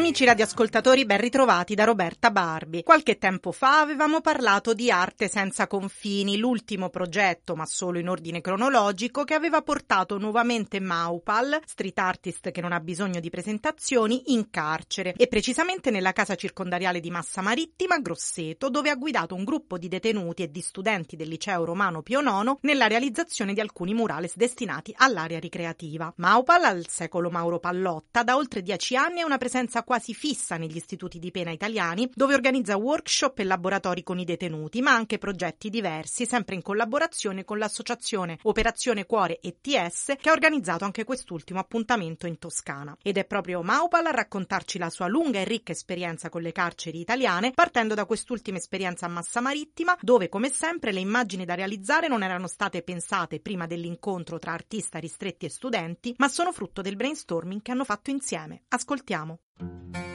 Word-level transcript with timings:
Amici 0.00 0.24
radioascoltatori, 0.24 1.04
ben 1.04 1.20
ritrovati 1.20 1.74
da 1.74 1.84
Roberta 1.84 2.30
Barbi. 2.30 2.82
Qualche 2.82 3.18
tempo 3.18 3.52
fa 3.52 3.80
avevamo 3.80 4.22
parlato 4.22 4.72
di 4.72 4.90
Arte 4.90 5.28
senza 5.28 5.66
confini, 5.66 6.38
l'ultimo 6.38 6.88
progetto, 6.88 7.54
ma 7.54 7.66
solo 7.66 7.98
in 7.98 8.08
ordine 8.08 8.40
cronologico, 8.40 9.24
che 9.24 9.34
aveva 9.34 9.60
portato 9.60 10.16
nuovamente 10.16 10.80
Maupal, 10.80 11.60
street 11.66 11.98
artist 11.98 12.50
che 12.50 12.62
non 12.62 12.72
ha 12.72 12.80
bisogno 12.80 13.20
di 13.20 13.28
presentazioni, 13.28 14.32
in 14.32 14.48
carcere 14.48 15.12
e 15.18 15.26
precisamente 15.26 15.90
nella 15.90 16.14
casa 16.14 16.34
circondariale 16.34 17.00
di 17.00 17.10
Massa 17.10 17.42
Marittima, 17.42 17.98
Grosseto, 17.98 18.70
dove 18.70 18.88
ha 18.88 18.96
guidato 18.96 19.34
un 19.34 19.44
gruppo 19.44 19.76
di 19.76 19.88
detenuti 19.88 20.44
e 20.44 20.50
di 20.50 20.62
studenti 20.62 21.14
del 21.14 21.28
liceo 21.28 21.66
romano 21.66 22.00
Pio 22.00 22.20
IX 22.20 22.56
nella 22.62 22.86
realizzazione 22.86 23.52
di 23.52 23.60
alcuni 23.60 23.92
murales 23.92 24.34
destinati 24.34 24.94
all'area 24.96 25.38
ricreativa. 25.38 26.10
Maupal, 26.16 26.64
al 26.64 26.88
secolo 26.88 27.28
Mauro 27.28 27.58
Pallotta, 27.58 28.22
da 28.22 28.36
oltre 28.36 28.62
dieci 28.62 28.96
anni 28.96 29.20
è 29.20 29.24
una 29.24 29.36
presenza 29.36 29.84
quasi 29.90 30.14
fissa 30.14 30.56
negli 30.56 30.76
istituti 30.76 31.18
di 31.18 31.32
pena 31.32 31.50
italiani, 31.50 32.08
dove 32.14 32.34
organizza 32.34 32.76
workshop 32.76 33.40
e 33.40 33.42
laboratori 33.42 34.04
con 34.04 34.20
i 34.20 34.24
detenuti, 34.24 34.82
ma 34.82 34.92
anche 34.92 35.18
progetti 35.18 35.68
diversi, 35.68 36.26
sempre 36.26 36.54
in 36.54 36.62
collaborazione 36.62 37.44
con 37.44 37.58
l'associazione 37.58 38.38
Operazione 38.42 39.04
Cuore 39.04 39.40
ETS, 39.40 40.14
che 40.20 40.28
ha 40.28 40.32
organizzato 40.32 40.84
anche 40.84 41.02
quest'ultimo 41.02 41.58
appuntamento 41.58 42.28
in 42.28 42.38
Toscana. 42.38 42.96
Ed 43.02 43.16
è 43.18 43.24
proprio 43.24 43.62
Maupal 43.62 44.06
a 44.06 44.12
raccontarci 44.12 44.78
la 44.78 44.90
sua 44.90 45.08
lunga 45.08 45.40
e 45.40 45.44
ricca 45.44 45.72
esperienza 45.72 46.28
con 46.28 46.42
le 46.42 46.52
carceri 46.52 47.00
italiane, 47.00 47.50
partendo 47.50 47.94
da 47.94 48.04
quest'ultima 48.04 48.58
esperienza 48.58 49.06
a 49.06 49.08
Massa 49.08 49.40
Marittima, 49.40 49.98
dove 50.00 50.28
come 50.28 50.50
sempre 50.50 50.92
le 50.92 51.00
immagini 51.00 51.44
da 51.44 51.54
realizzare 51.54 52.06
non 52.06 52.22
erano 52.22 52.46
state 52.46 52.82
pensate 52.82 53.40
prima 53.40 53.66
dell'incontro 53.66 54.38
tra 54.38 54.52
artista 54.52 55.00
ristretti 55.00 55.46
e 55.46 55.50
studenti, 55.50 56.14
ma 56.18 56.28
sono 56.28 56.52
frutto 56.52 56.80
del 56.80 56.94
brainstorming 56.94 57.60
che 57.60 57.72
hanno 57.72 57.84
fatto 57.84 58.10
insieme. 58.10 58.62
Ascoltiamo. 58.68 59.40
Thank 59.60 59.96
you. 59.96 60.09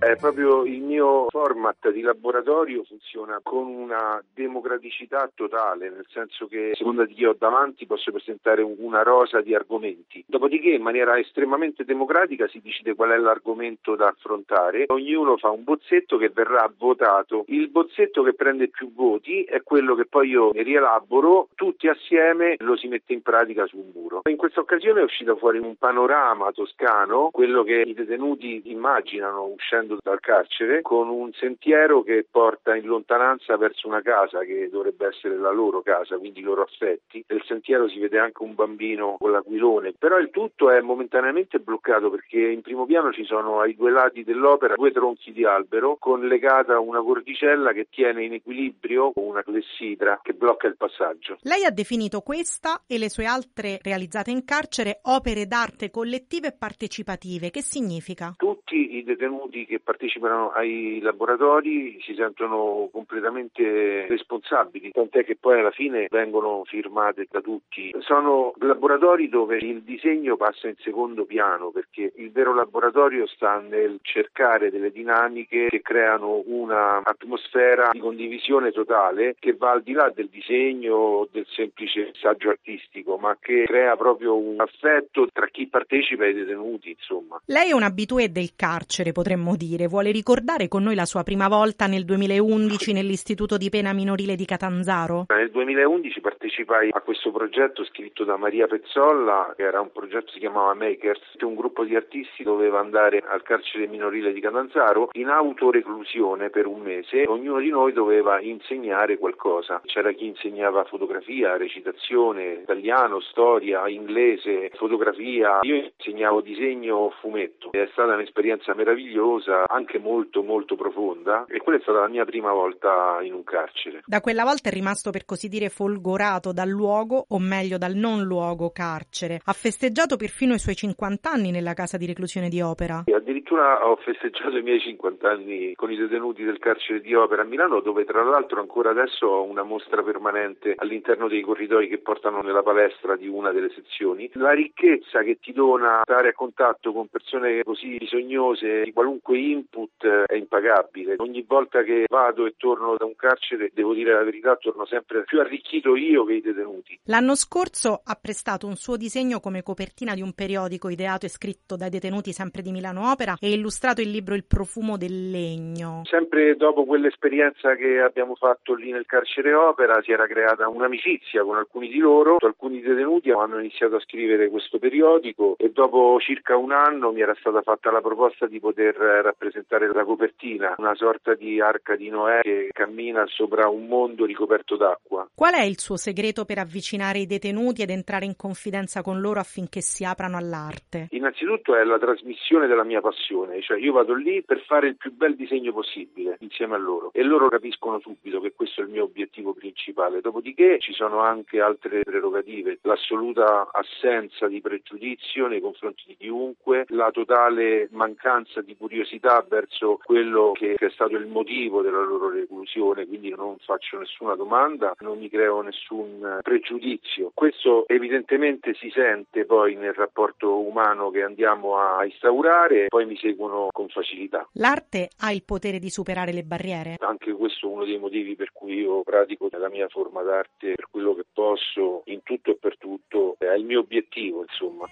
È 0.00 0.16
proprio 0.16 0.64
il 0.64 0.80
mio 0.80 1.26
format 1.28 1.90
di 1.90 2.00
laboratorio 2.00 2.84
funziona 2.84 3.38
con 3.42 3.66
una 3.66 4.24
democraticità 4.32 5.30
totale, 5.34 5.90
nel 5.90 6.06
senso 6.08 6.46
che 6.46 6.70
a 6.70 6.74
seconda 6.74 7.04
di 7.04 7.12
chi 7.12 7.26
ho 7.26 7.36
davanti 7.38 7.84
posso 7.84 8.10
presentare 8.10 8.62
una 8.62 9.02
rosa 9.02 9.42
di 9.42 9.54
argomenti. 9.54 10.24
Dopodiché 10.26 10.70
in 10.70 10.80
maniera 10.80 11.18
estremamente 11.18 11.84
democratica 11.84 12.48
si 12.48 12.62
decide 12.62 12.94
qual 12.94 13.10
è 13.10 13.18
l'argomento 13.18 13.94
da 13.94 14.06
affrontare, 14.06 14.86
ognuno 14.88 15.36
fa 15.36 15.50
un 15.50 15.64
bozzetto 15.64 16.16
che 16.16 16.30
verrà 16.30 16.72
votato. 16.78 17.44
Il 17.48 17.68
bozzetto 17.68 18.22
che 18.22 18.32
prende 18.32 18.68
più 18.68 18.94
voti 18.94 19.44
è 19.44 19.62
quello 19.62 19.94
che 19.94 20.06
poi 20.06 20.30
io 20.30 20.50
rielaboro, 20.52 21.48
tutti 21.54 21.88
assieme 21.88 22.54
lo 22.60 22.74
si 22.74 22.88
mette 22.88 23.12
in 23.12 23.20
pratica 23.20 23.66
sul 23.66 23.84
muro. 23.92 24.22
In 24.30 24.38
questa 24.38 24.60
occasione 24.60 25.00
è 25.00 25.04
uscito 25.04 25.36
fuori 25.36 25.58
un 25.58 25.76
panorama 25.76 26.52
toscano, 26.52 27.28
quello 27.30 27.62
che 27.64 27.82
i 27.86 27.92
detenuti 27.92 28.62
immaginano 28.64 29.44
uscendo 29.44 29.88
uscendo 29.90 29.98
dal 30.02 30.20
carcere 30.20 30.82
con 30.82 31.08
un 31.08 31.32
sentiero 31.32 32.02
che 32.02 32.24
porta 32.30 32.76
in 32.76 32.86
lontananza 32.86 33.56
verso 33.56 33.88
una 33.88 34.02
casa 34.02 34.40
che 34.40 34.68
dovrebbe 34.70 35.08
essere 35.08 35.36
la 35.36 35.50
loro 35.50 35.82
casa, 35.82 36.16
quindi 36.18 36.40
i 36.40 36.44
loro 36.44 36.62
affetti. 36.62 37.24
Nel 37.26 37.42
sentiero 37.46 37.88
si 37.88 37.98
vede 37.98 38.18
anche 38.18 38.42
un 38.42 38.54
bambino 38.54 39.16
con 39.18 39.32
l'aquilone, 39.32 39.94
però 39.98 40.18
il 40.18 40.30
tutto 40.30 40.70
è 40.70 40.80
momentaneamente 40.80 41.58
bloccato 41.58 42.10
perché 42.10 42.38
in 42.38 42.62
primo 42.62 42.86
piano 42.86 43.12
ci 43.12 43.24
sono 43.24 43.60
ai 43.60 43.74
due 43.74 43.90
lati 43.90 44.22
dell'opera 44.22 44.74
due 44.74 44.92
tronchi 44.92 45.32
di 45.32 45.44
albero 45.44 45.96
con 45.98 46.26
legata 46.26 46.78
una 46.78 47.00
cordicella 47.02 47.72
che 47.72 47.88
tiene 47.90 48.24
in 48.24 48.34
equilibrio 48.34 49.12
una 49.16 49.42
clessidra 49.42 50.20
che 50.22 50.32
blocca 50.32 50.66
il 50.66 50.76
passaggio. 50.76 51.38
Lei 51.42 51.64
ha 51.64 51.70
definito 51.70 52.20
questa 52.20 52.82
e 52.86 52.98
le 52.98 53.08
sue 53.08 53.24
altre 53.24 53.78
realizzate 53.82 54.30
in 54.30 54.44
carcere 54.44 55.00
opere 55.02 55.46
d'arte 55.46 55.90
collettive 55.90 56.48
e 56.48 56.52
partecipative. 56.52 57.50
Che 57.50 57.62
significa? 57.62 58.34
Tutti 58.36 58.96
i 58.96 59.04
detenuti 59.04 59.66
che 59.66 59.79
partecipano 59.82 60.50
ai 60.50 61.00
laboratori 61.00 61.98
si 62.00 62.14
sentono 62.14 62.88
completamente 62.92 64.06
responsabili, 64.08 64.90
tant'è 64.92 65.24
che 65.24 65.36
poi 65.36 65.60
alla 65.60 65.70
fine 65.70 66.06
vengono 66.10 66.62
firmate 66.64 67.26
da 67.30 67.40
tutti. 67.40 67.94
Sono 68.00 68.52
laboratori 68.58 69.28
dove 69.28 69.58
il 69.58 69.82
disegno 69.82 70.36
passa 70.36 70.68
in 70.68 70.76
secondo 70.78 71.24
piano 71.24 71.70
perché 71.70 72.12
il 72.16 72.30
vero 72.30 72.54
laboratorio 72.54 73.26
sta 73.26 73.58
nel 73.58 73.98
cercare 74.02 74.70
delle 74.70 74.90
dinamiche 74.90 75.66
che 75.68 75.80
creano 75.82 76.42
un'atmosfera 76.44 77.90
di 77.92 77.98
condivisione 77.98 78.70
totale 78.72 79.36
che 79.38 79.54
va 79.54 79.70
al 79.70 79.82
di 79.82 79.92
là 79.92 80.10
del 80.14 80.28
disegno 80.28 80.94
o 80.94 81.28
del 81.30 81.46
semplice 81.48 82.10
messaggio 82.12 82.50
artistico, 82.50 83.16
ma 83.16 83.36
che 83.40 83.64
crea 83.66 83.96
proprio 83.96 84.36
un 84.36 84.60
affetto 84.60 85.26
tra 85.32 85.46
chi 85.46 85.66
partecipa 85.66 86.24
e 86.24 86.30
i 86.30 86.34
detenuti, 86.34 86.90
insomma. 86.90 87.40
Lei 87.46 87.70
è 87.70 87.74
un 87.74 87.82
abitué 87.82 88.30
del 88.30 88.50
carcere, 88.56 89.12
potremmo 89.12 89.56
dire 89.56 89.69
dire, 89.70 89.86
vuole 89.86 90.10
ricordare 90.10 90.68
con 90.68 90.82
noi 90.82 90.94
la 90.94 91.04
sua 91.04 91.22
prima 91.22 91.48
volta 91.48 91.86
nel 91.86 92.04
2011 92.04 92.92
nell'Istituto 92.92 93.56
di 93.56 93.70
Pena 93.70 93.92
Minorile 93.92 94.34
di 94.34 94.44
Catanzaro? 94.44 95.26
Nel 95.28 95.50
2011 95.50 96.20
partecipai 96.20 96.88
a 96.90 97.00
questo 97.00 97.30
progetto 97.30 97.84
scritto 97.84 98.24
da 98.24 98.36
Maria 98.36 98.66
Pezzolla, 98.66 99.54
che 99.56 99.62
era 99.62 99.80
un 99.80 99.92
progetto 99.92 100.26
che 100.26 100.32
si 100.32 100.38
chiamava 100.40 100.74
Makers, 100.74 101.20
un 101.40 101.54
gruppo 101.54 101.84
di 101.84 101.94
artisti 101.94 102.42
doveva 102.42 102.80
andare 102.80 103.22
al 103.26 103.42
carcere 103.42 103.86
minorile 103.86 104.32
di 104.32 104.40
Catanzaro 104.40 105.08
in 105.12 105.28
autoreclusione 105.28 106.50
per 106.50 106.66
un 106.66 106.80
mese, 106.80 107.24
ognuno 107.26 107.60
di 107.60 107.70
noi 107.70 107.92
doveva 107.92 108.40
insegnare 108.40 109.18
qualcosa. 109.18 109.80
C'era 109.84 110.12
chi 110.12 110.26
insegnava 110.26 110.84
fotografia, 110.84 111.56
recitazione, 111.56 112.60
italiano, 112.62 113.20
storia, 113.20 113.88
inglese, 113.88 114.70
fotografia. 114.74 115.58
Io 115.62 115.90
insegnavo 115.96 116.40
disegno 116.40 117.12
fumetto. 117.20 117.72
È 117.72 117.88
stata 117.92 118.14
un'esperienza 118.14 118.74
meravigliosa 118.74 119.59
anche 119.66 119.98
molto 119.98 120.42
molto 120.42 120.76
profonda 120.76 121.44
e 121.48 121.58
quella 121.58 121.78
è 121.78 121.82
stata 121.82 122.00
la 122.00 122.08
mia 122.08 122.24
prima 122.24 122.52
volta 122.52 123.18
in 123.22 123.34
un 123.34 123.44
carcere. 123.44 124.02
Da 124.06 124.20
quella 124.20 124.44
volta 124.44 124.68
è 124.68 124.72
rimasto 124.72 125.10
per 125.10 125.24
così 125.24 125.48
dire 125.48 125.68
folgorato 125.68 126.52
dal 126.52 126.68
luogo 126.68 127.24
o 127.28 127.38
meglio 127.38 127.78
dal 127.78 127.94
non 127.94 128.22
luogo 128.22 128.70
carcere. 128.70 129.40
Ha 129.44 129.52
festeggiato 129.52 130.16
perfino 130.16 130.54
i 130.54 130.58
suoi 130.58 130.74
50 130.74 131.30
anni 131.30 131.50
nella 131.50 131.74
casa 131.74 131.96
di 131.96 132.06
reclusione 132.06 132.48
di 132.48 132.60
Opera. 132.60 133.04
E 133.06 133.14
addirittura 133.14 133.86
ho 133.86 133.96
festeggiato 133.96 134.56
i 134.56 134.62
miei 134.62 134.80
50 134.80 135.28
anni 135.28 135.74
con 135.74 135.90
i 135.90 135.96
detenuti 135.96 136.44
del 136.44 136.58
carcere 136.58 137.00
di 137.00 137.14
Opera 137.14 137.42
a 137.42 137.44
Milano 137.44 137.80
dove 137.80 138.04
tra 138.04 138.22
l'altro 138.22 138.60
ancora 138.60 138.90
adesso 138.90 139.26
ho 139.26 139.42
una 139.44 139.62
mostra 139.62 140.02
permanente 140.02 140.74
all'interno 140.76 141.28
dei 141.28 141.42
corridoi 141.42 141.88
che 141.88 141.98
portano 141.98 142.40
nella 142.40 142.62
palestra 142.62 143.16
di 143.16 143.28
una 143.28 143.52
delle 143.52 143.70
sezioni. 143.70 144.30
La 144.34 144.52
ricchezza 144.52 145.22
che 145.22 145.38
ti 145.40 145.52
dona 145.52 146.00
stare 146.02 146.28
a 146.28 146.32
contatto 146.32 146.92
con 146.92 147.08
persone 147.08 147.62
così 147.62 147.96
bisognose 147.98 148.82
di 148.84 148.92
qualunque 148.92 149.38
input 149.40 150.06
è 150.06 150.34
impagabile. 150.34 151.16
Ogni 151.18 151.44
volta 151.46 151.82
che 151.82 152.04
vado 152.08 152.46
e 152.46 152.54
torno 152.56 152.96
da 152.96 153.04
un 153.04 153.16
carcere, 153.16 153.70
devo 153.72 153.94
dire 153.94 154.12
la 154.12 154.22
verità, 154.22 154.56
torno 154.56 154.86
sempre 154.86 155.24
più 155.24 155.40
arricchito 155.40 155.96
io 155.96 156.24
che 156.24 156.34
i 156.34 156.40
detenuti. 156.40 157.00
L'anno 157.04 157.34
scorso 157.34 158.00
ha 158.04 158.18
prestato 158.20 158.66
un 158.66 158.76
suo 158.76 158.96
disegno 158.96 159.40
come 159.40 159.62
copertina 159.62 160.14
di 160.14 160.22
un 160.22 160.32
periodico 160.32 160.88
ideato 160.88 161.26
e 161.26 161.28
scritto 161.28 161.76
dai 161.76 161.90
detenuti 161.90 162.32
sempre 162.32 162.62
di 162.62 162.72
Milano 162.72 163.10
Opera 163.10 163.36
e 163.40 163.52
illustrato 163.52 164.00
il 164.00 164.10
libro 164.10 164.34
Il 164.34 164.44
profumo 164.44 164.96
del 164.96 165.30
legno. 165.30 166.02
Sempre 166.04 166.56
dopo 166.56 166.84
quell'esperienza 166.84 167.74
che 167.74 168.00
abbiamo 168.00 168.34
fatto 168.34 168.74
lì 168.74 168.90
nel 168.90 169.06
carcere 169.06 169.52
Opera 169.54 170.00
si 170.02 170.12
era 170.12 170.26
creata 170.26 170.68
un'amicizia 170.68 171.42
con 171.42 171.56
alcuni 171.56 171.88
di 171.88 171.98
loro, 171.98 172.36
alcuni 172.40 172.80
detenuti 172.80 173.30
hanno 173.30 173.58
iniziato 173.58 173.96
a 173.96 174.00
scrivere 174.00 174.48
questo 174.48 174.78
periodico 174.78 175.54
e 175.58 175.70
dopo 175.70 176.18
circa 176.20 176.56
un 176.56 176.72
anno 176.72 177.12
mi 177.12 177.20
era 177.20 177.34
stata 177.38 177.62
fatta 177.62 177.90
la 177.90 178.00
proposta 178.00 178.46
di 178.46 178.60
poter 178.60 179.29
rappresentare 179.30 179.92
la 179.92 180.04
copertina, 180.04 180.74
una 180.78 180.94
sorta 180.94 181.34
di 181.34 181.60
arca 181.60 181.96
di 181.96 182.08
Noè 182.08 182.40
che 182.42 182.68
cammina 182.72 183.24
sopra 183.26 183.68
un 183.68 183.86
mondo 183.86 184.24
ricoperto 184.24 184.76
d'acqua. 184.76 185.28
Qual 185.34 185.54
è 185.54 185.62
il 185.62 185.78
suo 185.78 185.96
segreto 185.96 186.44
per 186.44 186.58
avvicinare 186.58 187.20
i 187.20 187.26
detenuti 187.26 187.82
ed 187.82 187.90
entrare 187.90 188.24
in 188.24 188.36
confidenza 188.36 189.02
con 189.02 189.20
loro 189.20 189.40
affinché 189.40 189.80
si 189.80 190.04
aprano 190.04 190.36
all'arte? 190.36 191.08
Innanzitutto 191.10 191.76
è 191.76 191.84
la 191.84 191.98
trasmissione 191.98 192.66
della 192.66 192.84
mia 192.84 193.00
passione, 193.00 193.62
cioè 193.62 193.78
io 193.78 193.92
vado 193.92 194.14
lì 194.14 194.42
per 194.42 194.62
fare 194.66 194.88
il 194.88 194.96
più 194.96 195.12
bel 195.14 195.36
disegno 195.36 195.72
possibile 195.72 196.36
insieme 196.40 196.74
a 196.74 196.78
loro 196.78 197.10
e 197.12 197.22
loro 197.22 197.48
capiscono 197.48 198.00
subito 198.00 198.40
che 198.40 198.52
questo 198.52 198.80
è 198.80 198.84
il 198.84 198.90
mio 198.90 199.04
obiettivo 199.04 199.52
principale. 199.52 200.20
Dopodiché 200.20 200.78
ci 200.80 200.92
sono 200.92 201.20
anche 201.20 201.60
altre 201.60 202.00
prerogative, 202.02 202.78
l'assoluta 202.82 203.70
assenza 203.72 204.48
di 204.48 204.60
pregiudizio 204.60 205.46
nei 205.46 205.60
confronti 205.60 206.02
di 206.06 206.16
chiunque, 206.16 206.84
la 206.88 207.10
totale 207.10 207.88
mancanza 207.92 208.60
di 208.60 208.76
curiosità 208.76 209.19
ostilità 209.20 209.44
verso 209.46 209.98
quello 210.02 210.52
che 210.52 210.74
è 210.74 210.90
stato 210.90 211.16
il 211.16 211.26
motivo 211.26 211.82
della 211.82 212.02
loro 212.02 212.30
reclusione, 212.30 213.06
quindi 213.06 213.28
non 213.28 213.56
faccio 213.58 213.98
nessuna 213.98 214.34
domanda, 214.34 214.94
non 215.00 215.18
mi 215.18 215.28
creo 215.28 215.60
nessun 215.60 216.38
pregiudizio. 216.42 217.30
Questo 217.34 217.86
evidentemente 217.86 218.74
si 218.74 218.90
sente 218.90 219.44
poi 219.44 219.76
nel 219.76 219.92
rapporto 219.92 220.58
umano 220.60 221.10
che 221.10 221.22
andiamo 221.22 221.76
a 221.76 222.04
instaurare, 222.04 222.86
poi 222.88 223.04
mi 223.06 223.16
seguono 223.16 223.68
con 223.70 223.88
facilità. 223.88 224.48
L'arte 224.52 225.10
ha 225.18 225.30
il 225.32 225.44
potere 225.44 225.78
di 225.78 225.90
superare 225.90 226.32
le 226.32 226.42
barriere? 226.42 226.96
Anche 227.00 227.32
questo 227.32 227.68
è 227.68 227.70
uno 227.70 227.84
dei 227.84 227.98
motivi 227.98 228.34
per 228.34 228.50
cui 228.52 228.80
io 228.80 229.02
pratico 229.02 229.48
la 229.50 229.68
mia 229.68 229.88
forma 229.88 230.22
d'arte 230.22 230.72
per 230.74 230.88
quello 230.90 231.14
che 231.14 231.24
posso, 231.32 232.02
in 232.06 232.22
tutto 232.22 232.52
e 232.52 232.56
per 232.56 232.78
tutto, 232.78 233.36
è 233.38 233.52
il 233.52 233.64
mio 233.64 233.80
obiettivo, 233.80 234.42
insomma. 234.42 234.86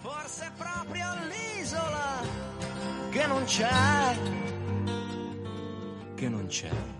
Forse 0.00 0.50
proprio 0.56 1.06
l'isola 1.28 2.47
che 3.10 3.26
non 3.26 3.44
c'è, 3.44 4.16
che 6.14 6.28
non 6.28 6.46
c'è. 6.46 6.97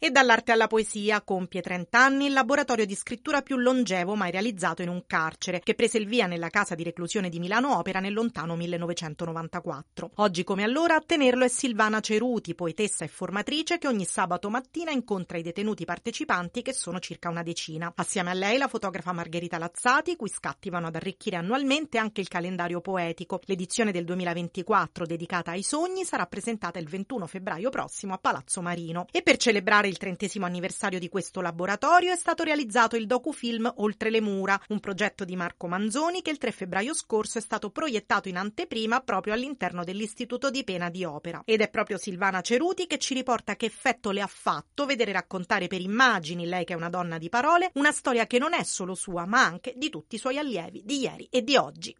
E 0.00 0.10
dall'arte 0.10 0.52
alla 0.52 0.68
poesia 0.68 1.22
compie 1.22 1.60
30 1.60 1.98
anni 1.98 2.26
il 2.26 2.32
laboratorio 2.32 2.86
di 2.86 2.94
scrittura 2.94 3.42
più 3.42 3.56
longevo 3.56 4.14
mai 4.14 4.30
realizzato 4.30 4.80
in 4.80 4.88
un 4.88 5.02
carcere, 5.08 5.58
che 5.58 5.74
prese 5.74 5.98
il 5.98 6.06
via 6.06 6.28
nella 6.28 6.50
casa 6.50 6.76
di 6.76 6.84
reclusione 6.84 7.28
di 7.28 7.40
Milano 7.40 7.76
Opera 7.76 7.98
nel 7.98 8.12
lontano 8.12 8.54
1994. 8.54 10.12
Oggi 10.14 10.44
come 10.44 10.62
allora 10.62 10.94
a 10.94 11.02
tenerlo 11.04 11.44
è 11.44 11.48
Silvana 11.48 11.98
Ceruti, 11.98 12.54
poetessa 12.54 13.04
e 13.04 13.08
formatrice 13.08 13.78
che 13.78 13.88
ogni 13.88 14.04
sabato 14.04 14.48
mattina 14.50 14.92
incontra 14.92 15.36
i 15.36 15.42
detenuti 15.42 15.84
partecipanti 15.84 16.62
che 16.62 16.72
sono 16.72 17.00
circa 17.00 17.28
una 17.28 17.42
decina. 17.42 17.92
Assieme 17.96 18.30
a 18.30 18.34
lei 18.34 18.56
la 18.56 18.68
fotografa 18.68 19.10
Margherita 19.12 19.58
Lazzati, 19.58 20.14
cui 20.14 20.28
scatti 20.28 20.70
vanno 20.70 20.86
ad 20.86 20.94
arricchire 20.94 21.34
annualmente 21.34 21.98
anche 21.98 22.20
il 22.20 22.28
calendario 22.28 22.80
poetico. 22.80 23.40
L'edizione 23.46 23.90
del 23.90 24.04
2024 24.04 25.06
dedicata 25.06 25.50
ai 25.50 25.64
sogni 25.64 26.04
sarà 26.04 26.24
presentata 26.26 26.78
il 26.78 26.88
21 26.88 27.26
febbraio 27.26 27.68
prossimo 27.68 28.14
a 28.14 28.18
Palazzo 28.18 28.62
Marino. 28.62 29.06
E 29.10 29.22
per 29.22 29.38
celebrare 29.38 29.86
il 29.88 29.96
trentesimo 29.96 30.46
anniversario 30.46 30.98
di 30.98 31.08
questo 31.08 31.40
laboratorio 31.40 32.12
è 32.12 32.16
stato 32.16 32.42
realizzato 32.42 32.96
il 32.96 33.06
docufilm 33.06 33.72
Oltre 33.76 34.10
le 34.10 34.20
mura, 34.20 34.60
un 34.68 34.80
progetto 34.80 35.24
di 35.24 35.36
Marco 35.36 35.66
Manzoni 35.66 36.22
che 36.22 36.30
il 36.30 36.38
3 36.38 36.52
febbraio 36.52 36.94
scorso 36.94 37.38
è 37.38 37.40
stato 37.40 37.70
proiettato 37.70 38.28
in 38.28 38.36
anteprima 38.36 39.00
proprio 39.00 39.34
all'interno 39.34 39.84
dell'Istituto 39.84 40.50
di 40.50 40.64
Pena 40.64 40.90
di 40.90 41.04
Opera. 41.04 41.42
Ed 41.44 41.60
è 41.60 41.68
proprio 41.68 41.98
Silvana 41.98 42.40
Ceruti 42.40 42.86
che 42.86 42.98
ci 42.98 43.14
riporta 43.14 43.56
che 43.56 43.66
effetto 43.66 44.10
le 44.10 44.20
ha 44.20 44.26
fatto 44.26 44.86
vedere 44.86 45.12
raccontare 45.12 45.66
per 45.66 45.80
immagini, 45.80 46.46
lei 46.46 46.64
che 46.64 46.74
è 46.74 46.76
una 46.76 46.90
donna 46.90 47.18
di 47.18 47.28
parole, 47.28 47.70
una 47.74 47.92
storia 47.92 48.26
che 48.26 48.38
non 48.38 48.54
è 48.54 48.62
solo 48.62 48.94
sua 48.94 49.26
ma 49.26 49.44
anche 49.44 49.74
di 49.76 49.90
tutti 49.90 50.16
i 50.16 50.18
suoi 50.18 50.38
allievi 50.38 50.82
di 50.84 51.00
ieri 51.00 51.26
e 51.30 51.42
di 51.42 51.56
oggi. 51.56 51.96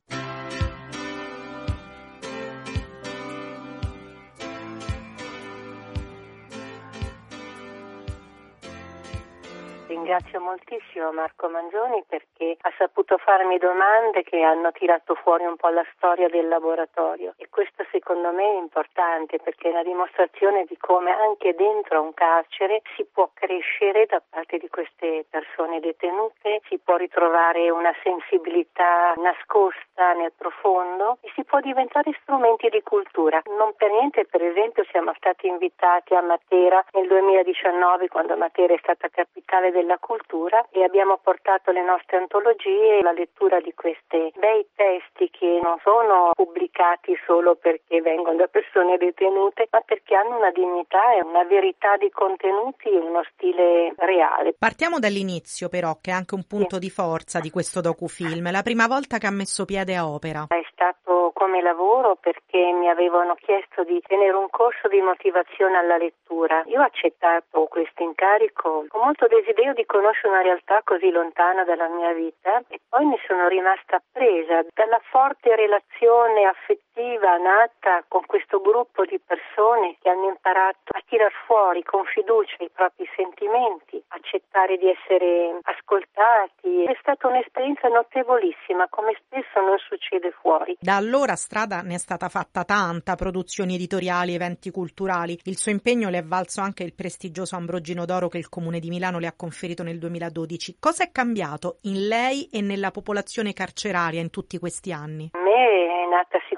Ringrazio 9.89 10.39
moltissimo 10.41 11.11
Marco 11.13 11.49
Mangioni 11.49 12.05
perché 12.07 12.57
ha 12.61 12.73
saputo 12.77 13.17
farmi 13.17 13.57
domande 13.57 14.23
che 14.23 14.43
hanno 14.43 14.71
tirato 14.71 15.15
fuori 15.15 15.45
un 15.45 15.57
po' 15.57 15.71
la 15.71 15.85
storia 15.97 16.29
del 16.29 16.47
laboratorio 16.47 17.33
e 17.39 17.49
questo 17.49 17.85
secondo 17.91 18.31
me 18.31 18.45
è 18.45 18.59
importante 18.59 19.39
perché 19.39 19.69
è 19.69 19.71
una 19.73 19.83
dimostrazione 19.83 20.67
di 20.69 20.77
come 20.77 21.11
anche 21.11 21.55
dentro 21.55 22.03
un 22.03 22.13
carcere 22.13 22.83
si 22.97 23.07
può 23.11 23.31
crescere 23.33 24.05
da 24.07 24.21
parte 24.29 24.59
di 24.59 24.69
queste 24.69 25.25
persone 25.29 25.81
detenute, 25.81 26.61
si 26.69 26.79
può 26.79 26.97
ritrovare 26.97 27.71
una 27.71 27.95
sensibilità 28.03 29.15
nascosta 29.17 30.13
nel 30.13 30.33
profondo 30.37 31.17
e 31.23 31.33
si 31.35 31.45
può 31.45 31.61
diventare 31.61 32.13
strumenti 32.21 32.69
di 32.69 32.83
cultura. 32.83 33.41
Non 33.57 33.73
per 33.75 33.91
niente 33.91 34.27
per 34.27 34.43
esempio 34.43 34.85
siamo 34.91 35.13
stati 35.17 35.47
invitati 35.47 36.15
a 36.15 36.21
Matera 36.21 36.85
nel 36.93 37.07
2019 37.09 38.09
quando 38.09 38.37
Matera 38.37 38.75
è 38.75 38.79
stata 38.83 39.09
capitale 39.09 39.71
della 39.79 39.99
cultura 39.99 40.67
e 40.71 40.83
abbiamo 40.83 41.19
portato 41.23 41.71
le 41.71 41.85
nostre 41.85 42.17
antologie 42.17 42.99
e 42.99 43.03
la 43.03 43.13
lettura 43.13 43.61
di 43.61 43.73
questi 43.75 44.33
bei 44.37 44.67
testi 44.75 45.31
che 45.31 45.61
non 45.63 45.79
sono 45.83 46.33
pubblicati 46.35 47.17
solo 47.25 47.55
perché 47.55 48.01
vengono 48.01 48.37
da 48.37 48.49
persone 48.49 48.97
detenute, 48.97 49.69
ma 49.71 49.81
perché 49.81 50.15
hanno 50.17 50.37
una 50.37 50.51
dignità 50.51 51.15
e 51.15 51.23
una 51.23 51.45
verità 51.45 51.97
di 51.97 52.11
contenuti 52.11 52.89
e 52.89 52.99
uno 52.99 53.23
stile 53.33 53.95
reale. 53.97 54.55
Partiamo 54.59 54.99
dall'inizio 54.99 55.69
però, 55.69 55.99
che 56.01 56.11
è 56.11 56.15
anche 56.15 56.35
un 56.35 56.45
punto 56.47 56.77
sì. 56.77 56.81
di 56.81 56.91
forza 56.91 57.39
di 57.39 57.51
questo 57.51 57.81
docufilm, 57.81 58.51
la 58.51 58.63
prima 58.63 58.87
volta 58.87 59.19
che 59.19 59.27
ha 59.27 59.33
messo 59.33 59.65
piede 59.65 59.95
a 59.95 60.09
opera. 60.09 60.47
È 60.49 60.67
stato 60.73 61.31
come 61.35 61.63
lavoro 61.63 62.17
perché 62.17 62.59
mi 62.73 62.89
avevano 62.89 63.37
chiesto 63.37 63.85
di 63.85 64.03
tenere 64.07 64.35
un 64.35 64.51
corso 64.51 64.89
di 64.89 65.01
motivazione 65.01 65.77
alla 65.77 65.97
lettura. 65.97 66.63
Io 66.67 66.81
ho 66.81 66.85
accettato 66.85 67.67
questo 67.71 68.03
incarico 68.03 68.85
con 68.89 69.01
molto 69.03 69.27
desiderio 69.29 69.68
di 69.73 69.85
conoscere 69.85 70.29
una 70.29 70.43
realtà 70.43 70.81
così 70.85 71.11
lontana 71.11 71.65
dalla 71.65 71.89
mia 71.89 72.13
vita 72.13 72.63
e 72.69 72.81
poi 72.89 73.07
ne 73.07 73.19
sono 73.27 73.49
rimasta 73.49 74.03
presa 74.11 74.65
dalla 74.75 75.01
forte 75.11 75.55
relazione 75.55 76.47
affettiva 76.47 77.37
nata 77.37 78.05
con 78.09 78.25
questo 78.27 78.61
gruppo 78.61 79.05
di 79.05 79.21
persone 79.21 79.97
che 80.01 80.09
hanno 80.09 80.29
imparato 80.29 80.93
a 80.97 81.03
tirar 81.07 81.33
fuori 81.47 81.83
con 81.83 82.05
fiducia 82.05 82.57
i 82.65 82.71
propri 82.73 83.09
sentimenti, 83.15 84.03
accettare 84.09 84.77
di 84.77 84.89
essere 84.89 85.59
ascoltati. 85.63 86.85
È 86.85 86.97
stata 87.01 87.29
un'esperienza 87.29 87.89
notevolissima, 87.89 88.89
come 88.89 89.17
spesso 89.25 89.61
non 89.61 89.79
succede 89.79 90.33
fuori. 90.41 90.77
Da 90.81 90.97
allora 90.97 91.37
strada 91.37 91.83
ne 91.83 91.95
è 91.95 91.99
stata 91.99 92.29
fatta 92.29 92.65
tanta, 92.65 93.15
produzioni 93.15 93.75
editoriali, 93.75 94.35
eventi 94.35 94.71
culturali. 94.71 95.39
Il 95.45 95.57
suo 95.57 95.71
impegno 95.71 96.09
le 96.09 96.19
è 96.19 96.25
valso 96.25 96.61
anche 96.61 96.83
il 96.83 96.95
prestigioso 96.95 97.57
Ambrogino 97.57 98.05
d'Oro 98.05 98.29
che 98.29 98.39
il 98.39 98.49
Comune 98.49 98.81
di 98.81 98.89
Milano 98.89 99.19
le 99.19 99.27
ha 99.27 99.33
conferito 99.33 99.58
nel 99.83 99.99
2012. 99.99 100.77
Cosa 100.79 101.05
è 101.05 101.11
cambiato 101.11 101.79
in 101.83 102.07
lei 102.07 102.49
e 102.53 102.61
nella 102.61 102.91
popolazione 102.91 103.53
carceraria 103.53 104.21
in 104.21 104.31
tutti 104.31 104.59
questi 104.59 104.93
anni? 104.93 105.31
A 105.33 105.39
me 105.39 105.51
è 105.51 106.09
nata 106.09 106.39
sicuramente 106.49 106.58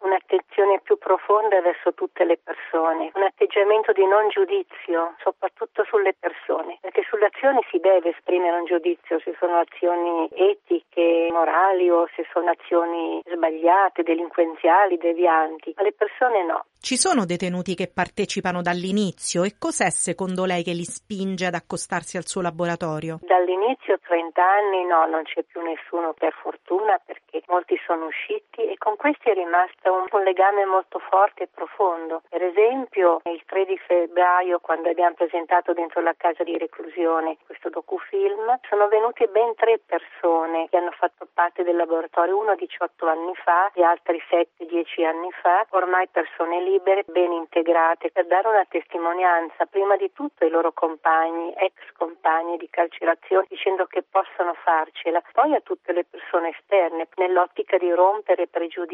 un'attenzione 0.00 0.80
più 0.82 0.96
profonda 0.98 1.60
verso 1.60 1.92
tutte 1.94 2.24
le 2.24 2.38
persone, 2.38 3.10
un 3.14 3.22
atteggiamento 3.22 3.92
di 3.92 4.06
non 4.06 4.28
giudizio, 4.28 5.14
soprattutto 5.22 5.84
sulle 5.84 6.14
persone, 6.18 6.78
perché 6.80 7.02
sulle 7.08 7.26
azioni 7.26 7.60
si 7.70 7.78
deve 7.78 8.10
esprimere 8.10 8.58
un 8.58 8.64
giudizio, 8.64 9.18
se 9.20 9.34
sono 9.38 9.58
azioni 9.58 10.28
etiche, 10.32 11.28
morali 11.30 11.90
o 11.90 12.06
se 12.14 12.26
sono 12.32 12.50
azioni 12.50 13.20
sbagliate, 13.24 14.02
delinquenziali, 14.02 14.96
devianti, 14.96 15.74
ma 15.76 15.82
le 15.82 15.92
persone 15.92 16.44
no. 16.44 16.64
Ci 16.80 16.96
sono 16.96 17.26
detenuti 17.26 17.74
che 17.74 17.90
partecipano 17.92 18.62
dall'inizio 18.62 19.44
e 19.44 19.56
cos'è 19.58 19.90
secondo 19.90 20.44
lei 20.44 20.62
che 20.62 20.72
li 20.72 20.84
spinge 20.84 21.46
ad 21.46 21.54
accostarsi 21.54 22.16
al 22.16 22.26
suo 22.26 22.40
laboratorio? 22.40 23.18
Dall'inizio 23.20 23.98
30 24.00 24.42
anni 24.42 24.86
no, 24.86 25.06
non 25.06 25.22
c'è 25.24 25.42
più 25.42 25.60
nessuno 25.60 26.14
per 26.14 26.32
fortuna 26.32 26.98
perché 27.04 27.42
molti 27.48 27.78
sono 27.84 28.06
usciti 28.06 28.64
e 28.64 28.76
con 28.78 28.96
questi 29.00 29.30
è 29.30 29.32
rimasto 29.32 29.94
un, 29.94 30.22
legame 30.22 30.66
molto 30.66 30.98
forte 30.98 31.44
e 31.44 31.48
profondo. 31.48 32.20
Per 32.28 32.42
esempio 32.42 33.22
il 33.24 33.42
3 33.46 33.64
di 33.64 33.78
febbraio 33.78 34.60
quando 34.60 34.90
abbiamo 34.90 35.14
presentato 35.14 35.72
dentro 35.72 36.02
la 36.02 36.12
casa 36.14 36.44
di 36.44 36.58
reclusione 36.58 37.38
questo 37.46 37.70
docufilm 37.70 38.58
sono 38.68 38.88
venute 38.88 39.26
ben 39.28 39.54
tre 39.54 39.78
persone 39.78 40.68
che 40.68 40.76
hanno 40.76 40.90
fatto 40.90 41.26
parte 41.32 41.62
del 41.62 41.76
laboratorio, 41.76 42.38
uno 42.38 42.54
18 42.54 43.06
anni 43.06 43.34
fa 43.36 43.70
e 43.72 43.82
altri 43.82 44.20
7-10 44.28 45.06
anni 45.06 45.30
fa, 45.40 45.64
ormai 45.70 46.08
persone 46.08 46.60
libere, 46.60 47.04
ben 47.06 47.32
integrate, 47.32 48.10
per 48.10 48.26
dare 48.26 48.48
una 48.48 48.66
testimonianza 48.68 49.64
prima 49.64 49.96
di 49.96 50.12
tutto 50.12 50.44
ai 50.44 50.50
loro 50.50 50.72
compagni, 50.72 51.54
ex 51.56 51.72
compagni 51.96 52.58
di 52.58 52.68
carcerazione, 52.68 53.46
dicendo 53.48 53.86
che 53.86 54.02
possono 54.02 54.52
farcela, 54.54 55.22
poi 55.32 55.54
a 55.54 55.60
tutte 55.60 55.92
le 55.92 56.04
persone 56.04 56.50
esterne, 56.50 57.08
nell'ottica 57.16 57.78
di 57.78 57.90
rompere 57.92 58.46
pregiudizi. 58.46 58.89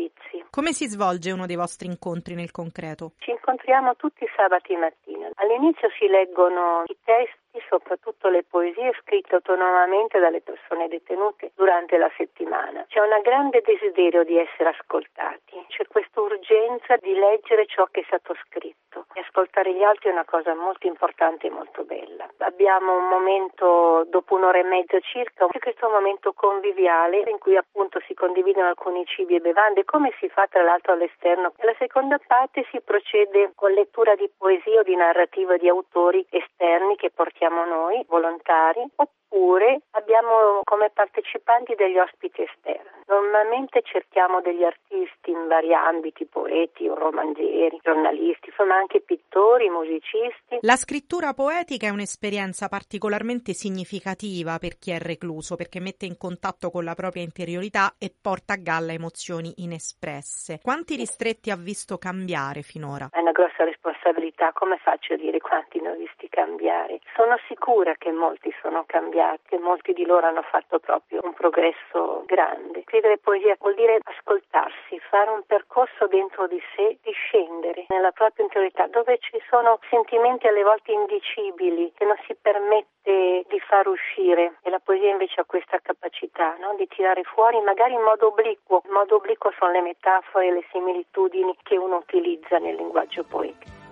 Come 0.50 0.72
si 0.72 0.86
svolge 0.86 1.32
uno 1.32 1.44
dei 1.44 1.56
vostri 1.56 1.86
incontri 1.86 2.34
nel 2.34 2.50
concreto? 2.50 3.12
Ci 3.18 3.30
incontriamo 3.30 3.94
tutti 3.96 4.24
i 4.24 4.28
sabati 4.34 4.74
mattina. 4.76 5.28
All'inizio 5.34 5.90
si 5.98 6.06
leggono 6.06 6.84
i 6.86 6.96
testi 7.04 7.60
soprattutto 7.68 8.28
le 8.28 8.42
poesie 8.42 8.92
scritte 9.02 9.34
autonomamente 9.34 10.18
dalle 10.18 10.40
persone 10.40 10.88
detenute 10.88 11.52
durante 11.54 11.98
la 11.98 12.10
settimana. 12.16 12.86
C'è 12.88 13.00
un 13.00 13.12
grande 13.22 13.62
desiderio 13.64 14.24
di 14.24 14.38
essere 14.38 14.70
ascoltati, 14.70 15.64
c'è 15.68 15.86
questa 15.88 16.20
urgenza 16.20 16.96
di 16.96 17.12
leggere 17.12 17.66
ciò 17.66 17.86
che 17.90 18.00
è 18.00 18.04
stato 18.06 18.34
scritto 18.46 19.06
e 19.12 19.24
ascoltare 19.36 19.74
gli 19.74 19.82
altri 19.82 20.08
è 20.08 20.12
una 20.12 20.24
cosa 20.24 20.54
molto 20.54 20.86
importante 20.86 21.46
e 21.46 21.50
molto 21.50 21.84
bella. 21.84 22.26
Abbiamo 22.38 22.96
un 22.96 23.08
momento 23.08 24.04
dopo 24.08 24.34
un'ora 24.34 24.58
e 24.58 24.62
mezza 24.62 24.98
circa, 25.00 25.46
questo 25.66 25.88
momento 25.90 26.32
conviviale 26.32 27.24
in 27.26 27.38
cui 27.38 27.56
appunto 27.56 28.00
si 28.06 28.14
condividono 28.14 28.68
alcuni 28.68 29.04
cibi 29.04 29.34
e 29.34 29.40
bevande, 29.40 29.84
come 29.84 30.12
si 30.20 30.28
fa 30.28 30.46
tra 30.46 30.62
l'altro 30.62 30.92
all'esterno. 30.92 31.52
Nella 31.58 31.74
seconda 31.76 32.20
parte 32.24 32.64
si 32.70 32.80
procede 32.80 33.50
con 33.54 33.72
lettura 33.72 34.14
di 34.14 34.30
poesie 34.38 34.78
o 34.78 34.82
di 34.82 34.94
narrativa 34.94 35.56
di 35.56 35.68
autori 35.68 36.24
esterni 36.30 36.96
che 36.96 37.10
portiamo 37.10 37.64
noi, 37.64 38.04
volontari, 38.08 38.84
oppure 38.94 39.80
abbiamo 39.90 40.60
come 40.62 40.90
partecipanti 40.90 41.74
degli 41.74 41.98
ospiti 41.98 42.42
esterni. 42.42 43.02
Normalmente 43.08 43.82
cerchiamo 43.82 44.40
degli 44.40 44.62
artisti 44.62 45.30
in 45.30 45.48
vari 45.48 45.74
ambiti, 45.74 46.26
poeti, 46.26 46.86
romanzieri, 46.86 47.78
giornalisti, 47.82 48.48
insomma 48.48 48.76
anche 48.76 49.00
pittori, 49.00 49.25
musicisti. 49.70 50.58
La 50.60 50.76
scrittura 50.76 51.34
poetica 51.34 51.86
è 51.86 51.90
un'esperienza 51.90 52.68
particolarmente 52.68 53.52
significativa 53.52 54.58
per 54.58 54.78
chi 54.78 54.90
è 54.90 54.98
recluso 54.98 55.56
perché 55.56 55.80
mette 55.80 56.06
in 56.06 56.16
contatto 56.16 56.70
con 56.70 56.84
la 56.84 56.94
propria 56.94 57.22
interiorità 57.22 57.94
e 57.98 58.10
porta 58.10 58.54
a 58.54 58.56
galla 58.56 58.92
emozioni 58.92 59.52
inespresse. 59.56 60.60
Quanti 60.62 60.96
ristretti 60.96 61.50
ha 61.50 61.56
visto 61.56 61.98
cambiare 61.98 62.62
finora? 62.62 63.08
È 63.12 63.20
una 63.20 63.32
grossa 63.32 63.64
responsabilità, 63.64 64.52
come 64.52 64.78
faccio 64.78 65.14
a 65.14 65.16
dire 65.16 65.38
quanti 65.38 65.80
ne 65.80 65.90
ho 65.90 65.96
visti 65.96 66.28
cambiare? 66.28 67.00
Sono 67.14 67.36
sicura 67.48 67.94
che 67.96 68.10
molti 68.12 68.52
sono 68.62 68.84
cambiati, 68.86 69.42
che 69.48 69.58
molti 69.58 69.92
di 69.92 70.04
loro 70.04 70.26
hanno 70.26 70.42
fatto 70.42 70.78
proprio 70.78 71.20
un 71.22 71.34
progresso 71.34 72.24
grande 72.26 72.82
scrivere 72.86 73.18
poesia 73.18 73.56
vuol 73.58 73.74
dire 73.74 73.98
ascoltarsi, 74.02 74.85
fare 75.16 75.30
un 75.30 75.42
percorso 75.46 76.06
dentro 76.08 76.46
di 76.46 76.60
sé, 76.74 76.98
di 77.02 77.12
scendere 77.12 77.86
nella 77.88 78.10
propria 78.10 78.44
interiorità, 78.44 78.86
dove 78.88 79.16
ci 79.18 79.40
sono 79.48 79.78
sentimenti 79.88 80.46
alle 80.46 80.62
volte 80.62 80.92
indicibili 80.92 81.90
che 81.96 82.04
non 82.04 82.16
si 82.26 82.36
permette 82.38 83.46
di 83.48 83.58
far 83.60 83.86
uscire 83.86 84.58
e 84.60 84.68
la 84.68 84.78
poesia 84.78 85.10
invece 85.10 85.40
ha 85.40 85.44
questa 85.44 85.78
capacità 85.80 86.56
no? 86.60 86.74
di 86.76 86.86
tirare 86.88 87.22
fuori 87.22 87.58
magari 87.62 87.94
in 87.94 88.02
modo 88.02 88.26
obliquo. 88.26 88.82
In 88.84 88.92
modo 88.92 89.16
obliquo 89.16 89.50
sono 89.58 89.72
le 89.72 89.80
metafore 89.80 90.52
le 90.52 90.66
similitudini 90.70 91.56
che 91.62 91.78
uno 91.78 91.96
utilizza 91.96 92.58
nel 92.58 92.74
linguaggio 92.74 93.24
poetico. 93.24 93.84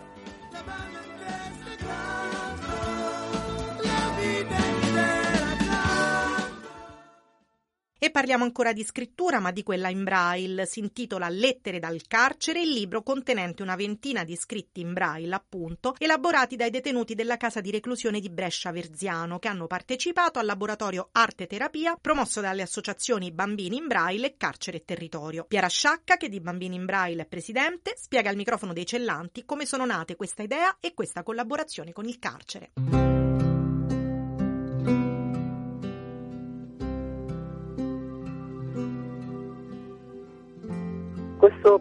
E 8.05 8.11
parliamo 8.11 8.45
ancora 8.45 8.75
di 8.75 8.85
scrittura, 8.85 9.41
ma 9.41 9.51
di 9.51 9.63
quella 9.63 9.89
in 9.89 10.05
braille. 10.05 10.67
Si 10.67 10.79
intitola 10.79 11.31
Lettere 11.31 11.79
dal 11.79 12.03
carcere, 12.07 12.61
il 12.61 12.69
libro 12.69 13.03
contenente 13.03 13.63
una 13.63 13.77
ventina 13.77 14.25
di 14.25 14.37
scritti 14.37 14.83
in 14.83 14.93
braille, 14.93 15.35
appunto, 15.35 15.95
elaborati 15.97 16.55
dai 16.55 16.69
detenuti 16.69 17.15
della 17.15 17.39
casa 17.39 17.63
di 17.63 17.71
reclusione 17.71 18.21
di 18.21 18.29
Brescia 18.29 18.73
Verziano, 18.73 19.39
che 19.39 19.49
hanno 19.49 19.67
partecipato 19.67 20.39
al 20.39 20.45
laboratorio 20.45 21.09
Arte 21.13 21.47
Terapia 21.47 21.97
promosso 21.99 22.43
dalle 22.43 22.61
associazioni 22.61 23.33
Bambini 23.33 23.79
in 23.79 23.87
braille 23.87 24.27
e 24.27 24.35
Carcere 24.37 24.77
e 24.77 24.85
Territorio. 24.85 25.47
Piera 25.49 25.69
Sciacca, 25.69 26.19
che 26.19 26.29
di 26.29 26.41
Bambini 26.41 26.77
in 26.77 26.85
braille 26.85 27.23
è 27.23 27.27
presidente, 27.27 27.95
spiega 27.97 28.29
al 28.29 28.37
microfono 28.37 28.75
dei 28.75 28.85
Cellanti 28.85 29.47
come 29.47 29.65
sono 29.65 29.87
nate 29.87 30.15
questa 30.15 30.43
idea 30.43 30.77
e 30.79 30.93
questa 30.93 31.23
collaborazione 31.23 31.93
con 31.93 32.05
il 32.05 32.19
carcere. 32.19 32.73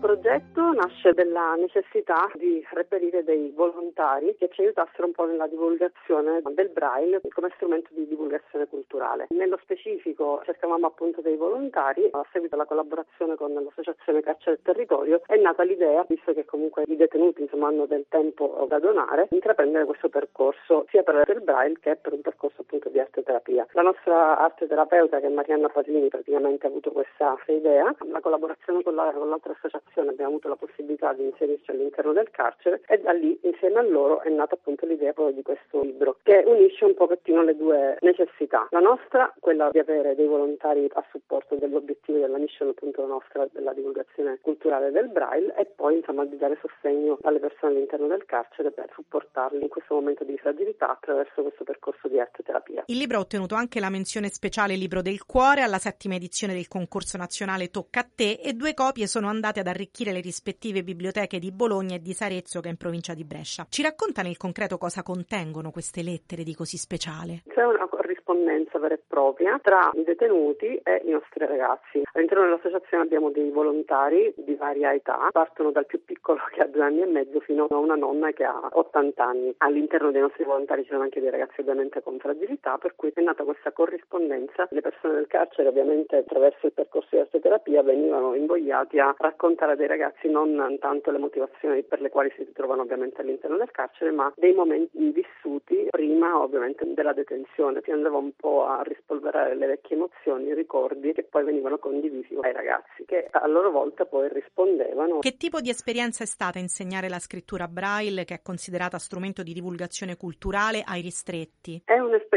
Progetto 0.04 0.74
nasce 0.74 1.14
dalla 1.14 1.56
necessità 1.56 2.30
di 2.34 2.62
reperire 2.74 3.24
dei 3.24 3.54
volontari 3.56 4.36
che 4.38 4.50
ci 4.52 4.60
aiutassero 4.60 5.06
un 5.08 5.14
po' 5.14 5.24
nella 5.24 5.48
divulgazione 5.48 6.42
del 6.44 6.68
braille 6.72 7.22
come 7.34 7.50
strumento 7.56 7.88
di 7.94 8.06
divulgazione 8.06 8.68
culturale. 8.68 9.28
Nello 9.30 9.58
specifico 9.62 10.42
cercavamo 10.44 10.88
appunto 10.88 11.22
dei 11.22 11.38
volontari, 11.38 12.10
a 12.12 12.26
seguito 12.34 12.56
alla 12.56 12.66
collaborazione 12.66 13.38
con 13.38 13.54
l'associazione 13.54 14.20
Carcere 14.20 14.60
del 14.62 14.76
Territorio 14.76 15.22
è 15.26 15.38
nata 15.38 15.64
l'idea, 15.64 16.04
visto 16.06 16.34
che 16.34 16.44
comunque 16.44 16.84
i 16.88 16.98
detenuti 16.98 17.44
insomma, 17.44 17.68
hanno 17.68 17.86
del 17.86 18.04
tempo 18.10 18.66
da 18.68 18.80
donare, 18.80 19.30
intraprendere 19.32 19.86
questo 19.86 20.10
percorso 20.10 20.86
sia 20.90 21.04
per 21.04 21.24
il 21.30 21.42
braille 21.44 21.80
che 21.80 21.96
per 21.96 22.12
un 22.12 22.20
percorso 22.20 22.64
appunto 22.64 22.90
di 22.90 23.00
arte 23.00 23.24
terapia. 23.24 23.66
La 23.72 23.84
nostra 23.84 24.38
arte 24.38 24.68
terapeuta 24.68 25.22
che 25.22 25.28
è 25.28 25.30
Marianna 25.30 25.70
Paslini 25.70 26.10
praticamente 26.10 26.66
ha 26.66 26.70
avuto 26.70 26.92
questa 26.92 27.38
idea, 27.48 27.96
la 28.12 28.20
collaborazione 28.20 28.84
con, 28.84 28.96
la, 28.96 29.10
con 29.14 29.30
l'altra 29.30 29.54
associazione 29.54 29.92
abbiamo 30.00 30.32
avuto 30.32 30.48
la 30.48 30.56
possibilità 30.56 31.14
di 31.14 31.24
inserirci 31.24 31.72
all'interno 31.72 32.14
del 32.14 32.30
carcere 32.30 32.82
e 32.88 33.00
da 33.00 33.12
lì 33.12 33.38
insieme 33.44 33.80
a 33.80 33.84
loro 33.84 34.22
è 34.22 34.30
nata 34.30 34.56
appunto 34.56 34.86
l'idea 34.86 35.14
proprio 35.14 35.36
di 35.36 35.42
questo 35.42 35.82
libro 35.82 36.18
che 36.24 36.44
unisce 36.46 36.86
un 36.86 36.94
pochettino 36.94 37.44
le 37.44 37.56
due 37.56 37.98
necessità. 38.02 38.68
La 38.72 38.80
nostra, 38.80 39.34
quella 39.40 39.70
di 39.72 39.80
avere 39.80 40.16
dei 40.16 40.28
volontari 40.28 40.90
a 40.94 41.04
supporto 41.12 41.56
dell'obiettivo 41.56 42.20
della 42.20 42.38
mission 42.38 42.70
appunto 42.70 43.06
nostra 43.06 43.48
della 43.52 43.74
divulgazione 43.74 44.40
culturale 44.42 44.92
del 44.92 45.10
braille 45.10 45.54
e 45.56 45.66
poi 45.66 45.98
insomma 45.98 46.26
di 46.26 46.38
dare 46.38 46.58
sostegno 46.62 47.18
alle 47.22 47.40
persone 47.40 47.74
all'interno 47.74 48.08
del 48.08 48.26
carcere 48.26 48.72
per 48.72 48.90
supportarli 48.94 49.62
in 49.62 49.70
questo 49.70 49.96
momento 49.96 50.24
di 50.24 50.38
fragilità 50.38 50.90
attraverso 50.90 51.42
questo 51.42 51.64
percorso 51.64 52.08
di 52.08 52.20
arte 52.20 52.44
terapia. 52.44 52.84
Il 52.88 52.98
libro 52.98 53.18
ha 53.18 53.22
ottenuto 53.22 53.56
anche 53.56 53.80
la 53.80 53.90
menzione 53.90 54.30
speciale 54.30 54.76
Libro 54.76 55.02
del 55.02 55.26
Cuore 55.26 55.62
alla 55.62 55.78
settima 55.78 56.16
edizione 56.16 56.54
del 56.54 56.68
concorso 56.68 57.18
nazionale 57.18 57.70
Tocca 57.70 58.02
a 58.02 58.10
te 58.14 58.40
e 58.44 58.54
due 58.54 58.74
copie 58.74 59.08
sono 59.08 59.28
andate 59.28 59.60
ad 59.60 59.68
arricchire 59.84 60.14
le 60.14 60.22
rispettive 60.22 60.82
biblioteche 60.82 61.40
di 61.40 61.52
Bologna 61.52 61.96
e 61.96 62.00
di 62.00 62.14
Sarezzo 62.14 62.62
che 62.62 62.68
è 62.68 62.72
in 62.72 62.78
provincia 62.78 63.14
di 63.14 63.26
Brescia. 63.26 63.66
Ci 63.70 63.82
racconta 63.82 64.22
nel 64.22 64.38
concreto 64.38 64.78
cosa 64.78 65.04
contengono 65.04 65.72
queste 65.72 66.02
lettere 66.04 66.44
di 66.44 66.56
così 66.56 66.78
speciale? 66.78 67.44
C'è 67.50 67.66
una 67.66 67.88
corrispondenza 67.88 68.80
vera 68.80 68.96
e 68.96 69.02
propria 69.06 69.60
tra 69.62 69.92
i 69.94 70.04
detenuti 70.04 70.80
e 70.84 71.02
i 71.06 71.12
nostri 71.12 71.46
ragazzi. 71.46 72.02
All'interno 72.14 72.46
dell'associazione 72.46 73.04
abbiamo 73.04 73.30
dei 73.30 73.50
volontari 73.50 74.34
di 74.38 74.56
varia 74.56 74.94
età, 74.94 75.28
partono 75.32 75.72
dal 75.72 75.86
più 75.86 76.04
piccolo 76.04 76.40
che 76.52 76.62
ha 76.62 76.68
due 76.68 76.84
anni 76.84 77.02
e 77.02 77.06
mezzo 77.06 77.40
fino 77.42 77.68
a 77.70 77.78
una 77.78 77.96
nonna 77.96 78.32
che 78.32 78.46
ha 78.46 78.70
80 78.72 79.24
anni. 79.24 79.54
All'interno 79.58 80.12
dei 80.12 80.22
nostri 80.22 80.46
volontari 80.46 80.84
ci 80.84 80.90
sono 80.90 81.04
anche 81.04 81.20
dei 81.20 81.30
ragazzi 81.30 81.60
ovviamente 81.60 82.02
con 82.02 82.20
fragilità, 82.20 82.78
per 82.78 82.96
cui 82.96 83.12
è 83.14 83.22
nata 83.22 83.44
questa 83.44 83.72
corrispondenza. 83.72 84.68
Le 84.72 84.82
persone 84.82 85.16
del 85.16 85.28
carcere 85.28 85.68
ovviamente 85.68 86.18
attraverso 86.18 86.68
il 86.68 86.74
percorso 86.74 87.10
di 87.12 87.20
arte 87.20 87.40
terapia 87.40 87.84
venivano 87.84 88.34
invogliati 88.34 89.00
a 89.00 89.14
raccontare 89.18 89.73
dei 89.76 89.88
ragazzi 89.88 90.30
non 90.30 90.78
tanto 90.80 91.12
le 91.12 91.18
motivazioni 91.18 91.84
per 91.84 92.02
le 92.02 92.10
quali 92.10 92.32
si 92.36 92.44
ritrovano 92.44 92.82
ovviamente 92.82 93.22
all'interno 93.22 93.58
del 93.58 93.72
carcere, 93.72 94.12
ma 94.12 94.32
dei 94.36 94.54
momenti 94.54 95.12
vissuti 95.12 95.88
prima 95.90 96.42
ovviamente 96.42 96.86
della 96.94 97.14
detenzione. 97.14 97.82
Si 97.84 97.92
andava 97.92 98.18
un 98.18 98.32
po' 98.36 98.66
a 98.66 98.82
rispolverare 98.84 99.56
le 99.56 99.68
vecchie 99.68 99.96
emozioni, 99.96 100.48
i 100.48 100.54
ricordi 100.54 101.14
che 101.14 101.24
poi 101.24 101.44
venivano 101.44 101.78
condivisi 101.78 102.38
ai 102.42 102.54
ragazzi, 102.54 103.06
che 103.06 103.28
a 103.32 103.48
loro 103.48 103.72
volta 103.72 104.06
poi 104.06 104.30
rispondevano. 104.30 105.20
Che 105.20 105.38
tipo 105.38 105.62
di 105.62 105.70
esperienza 105.70 106.24
è 106.24 106.28
stata 106.28 106.60
insegnare 106.60 107.10
la 107.10 107.20
scrittura 107.20 107.68
braille, 107.68 108.26
che 108.26 108.36
è 108.36 108.42
considerata 108.42 108.98
strumento 108.98 109.44
di 109.44 109.54
divulgazione 109.54 110.18
culturale, 110.18 110.84
ai 110.86 111.02
ristretti? 111.02 111.82
È 111.86 111.98
un'esperienza 112.00 112.33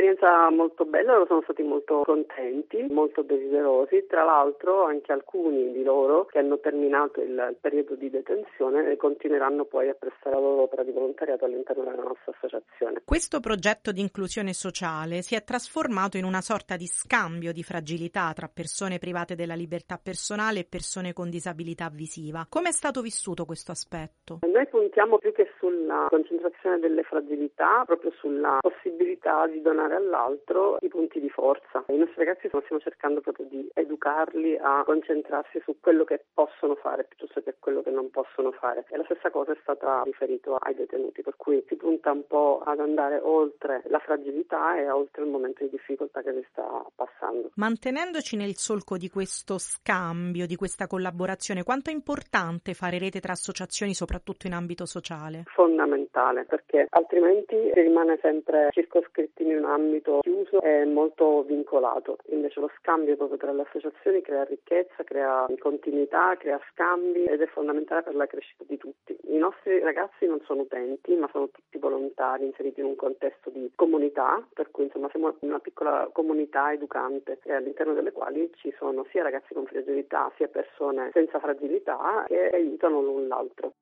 molto 0.50 0.84
bella, 0.84 1.12
loro 1.12 1.26
sono 1.26 1.42
stati 1.42 1.62
molto 1.62 2.02
contenti, 2.04 2.86
molto 2.90 3.22
desiderosi. 3.22 4.06
Tra 4.06 4.24
l'altro 4.24 4.84
anche 4.84 5.12
alcuni 5.12 5.72
di 5.72 5.82
loro 5.82 6.26
che 6.26 6.38
hanno 6.38 6.58
terminato 6.58 6.84
terminato 6.86 7.20
il 7.20 7.56
periodo 7.60 7.94
di 7.96 8.08
detenzione 8.10 8.96
continueranno 8.96 9.64
poi 9.64 9.88
a 9.88 9.94
prestare 9.94 10.36
la 10.36 10.40
loro 10.40 10.62
opera 10.62 10.82
di 10.82 10.92
volontariato 10.92 11.44
all'interno 11.44 11.84
della 11.84 12.02
nostra 12.02 12.32
associazione. 12.32 13.02
Questo 13.04 13.40
progetto 13.40 13.92
di 13.92 14.00
inclusione 14.00 14.52
sociale 14.52 15.22
si 15.22 15.34
è 15.34 15.42
trasformato 15.42 16.16
in 16.16 16.24
una 16.24 16.40
sorta 16.40 16.76
di 16.76 16.86
scambio 16.86 17.52
di 17.52 17.62
fragilità 17.62 18.32
tra 18.34 18.48
persone 18.52 18.98
private 18.98 19.34
della 19.34 19.54
libertà 19.54 19.98
personale 20.02 20.60
e 20.60 20.66
persone 20.68 21.12
con 21.12 21.28
disabilità 21.28 21.90
visiva. 21.92 22.46
Come 22.48 22.68
è 22.68 22.72
stato 22.72 23.00
vissuto 23.00 23.44
questo 23.44 23.72
aspetto? 23.72 24.38
Noi 24.42 24.66
puntiamo 24.66 25.18
più 25.18 25.32
che 25.32 25.50
sulla 25.58 26.06
concentrazione 26.08 26.78
delle 26.78 27.02
fragilità, 27.02 27.82
proprio 27.86 28.12
sulla 28.18 28.58
possibilità 28.60 29.46
di 29.46 29.60
donare 29.60 29.94
all'altro 29.96 30.78
i 30.80 30.88
punti 30.88 31.20
di 31.20 31.28
forza. 31.28 31.84
I 31.88 31.96
nostri 31.96 32.24
ragazzi 32.24 32.48
stiamo 32.48 32.80
cercando 32.80 33.20
proprio 33.20 33.46
di 33.46 33.68
educarli 33.74 34.58
a 34.60 34.82
concentrarsi 34.84 35.60
su 35.64 35.76
quello 35.80 36.04
che 36.04 36.24
possono 36.32 36.74
fare 36.76 37.04
piuttosto 37.04 37.42
che 37.42 37.56
quello 37.58 37.82
che 37.82 37.90
non 37.90 38.10
possono 38.10 38.52
fare. 38.52 38.84
E 38.88 38.96
la 38.96 39.04
stessa 39.04 39.30
cosa 39.30 39.52
è 39.52 39.58
stata 39.62 40.02
riferita 40.04 40.56
ai 40.60 40.74
detenuti, 40.74 41.22
per 41.22 41.36
cui 41.36 41.64
si 41.68 41.76
punta 41.76 42.12
un 42.12 42.26
po' 42.26 42.62
ad 42.64 42.80
andare 42.80 43.18
oltre 43.22 43.82
la 43.86 43.98
fragilità 43.98 44.78
e 44.78 44.90
oltre 44.90 45.22
il 45.22 45.30
momento 45.30 45.64
di 45.64 45.70
difficoltà 45.70 46.22
che 46.22 46.32
si 46.32 46.46
sta 46.50 46.84
passando. 46.94 47.50
Mantenendoci 47.54 48.36
nel 48.36 48.56
solco 48.56 48.96
di 48.96 49.08
questo 49.08 49.58
scambio, 49.58 50.46
di 50.46 50.56
questa 50.56 50.86
collaborazione, 50.86 51.62
quanto 51.62 51.90
è 51.90 51.92
importante 51.92 52.74
fare 52.74 52.98
rete 52.98 53.20
tra 53.20 53.32
associazioni, 53.32 53.94
soprattutto 53.94 54.46
in 54.46 54.52
ambito 54.52 54.86
sociale? 54.86 55.44
Fondamentale, 55.46 56.44
perché 56.44 56.86
altrimenti 56.90 57.56
si 57.72 57.80
rimane 57.80 58.18
sempre 58.20 58.68
circoscritti 58.70 59.42
in 59.42 59.56
un 59.56 59.64
ambito 59.76 60.20
chiuso 60.22 60.60
e 60.62 60.84
molto 60.84 61.42
vincolato. 61.42 62.18
Invece 62.30 62.60
lo 62.60 62.70
scambio 62.78 63.16
proprio 63.16 63.38
tra 63.38 63.52
le 63.52 63.62
associazioni 63.62 64.22
crea 64.22 64.44
ricchezza, 64.44 65.04
crea 65.04 65.46
continuità, 65.58 66.36
crea 66.36 66.60
scambi 66.72 67.24
ed 67.24 67.40
è 67.40 67.46
fondamentale 67.46 68.02
per 68.02 68.14
la 68.14 68.26
crescita 68.26 68.64
di 68.66 68.76
tutti. 68.76 69.16
I 69.28 69.38
nostri 69.38 69.78
ragazzi 69.80 70.26
non 70.26 70.40
sono 70.44 70.62
utenti, 70.62 71.14
ma 71.14 71.28
sono 71.30 71.48
tutti 71.50 71.78
volontari 71.78 72.46
inseriti 72.46 72.80
in 72.80 72.86
un 72.86 72.96
contesto 72.96 73.50
di 73.50 73.70
comunità, 73.74 74.44
per 74.52 74.70
cui 74.70 74.84
insomma 74.84 75.08
siamo 75.10 75.34
una 75.40 75.58
piccola 75.58 76.08
comunità 76.12 76.72
educante 76.72 77.38
all'interno 77.48 77.92
delle 77.92 78.12
quali 78.12 78.50
ci 78.56 78.74
sono 78.78 79.06
sia 79.10 79.22
ragazzi 79.22 79.54
con 79.54 79.66
fragilità 79.66 80.32
sia 80.36 80.48
persone 80.48 81.10
senza 81.12 81.38
fragilità 81.38 82.24
che 82.26 82.50
aiutano 82.52 83.02
l'un 83.02 83.28
l'altro. 83.28 83.72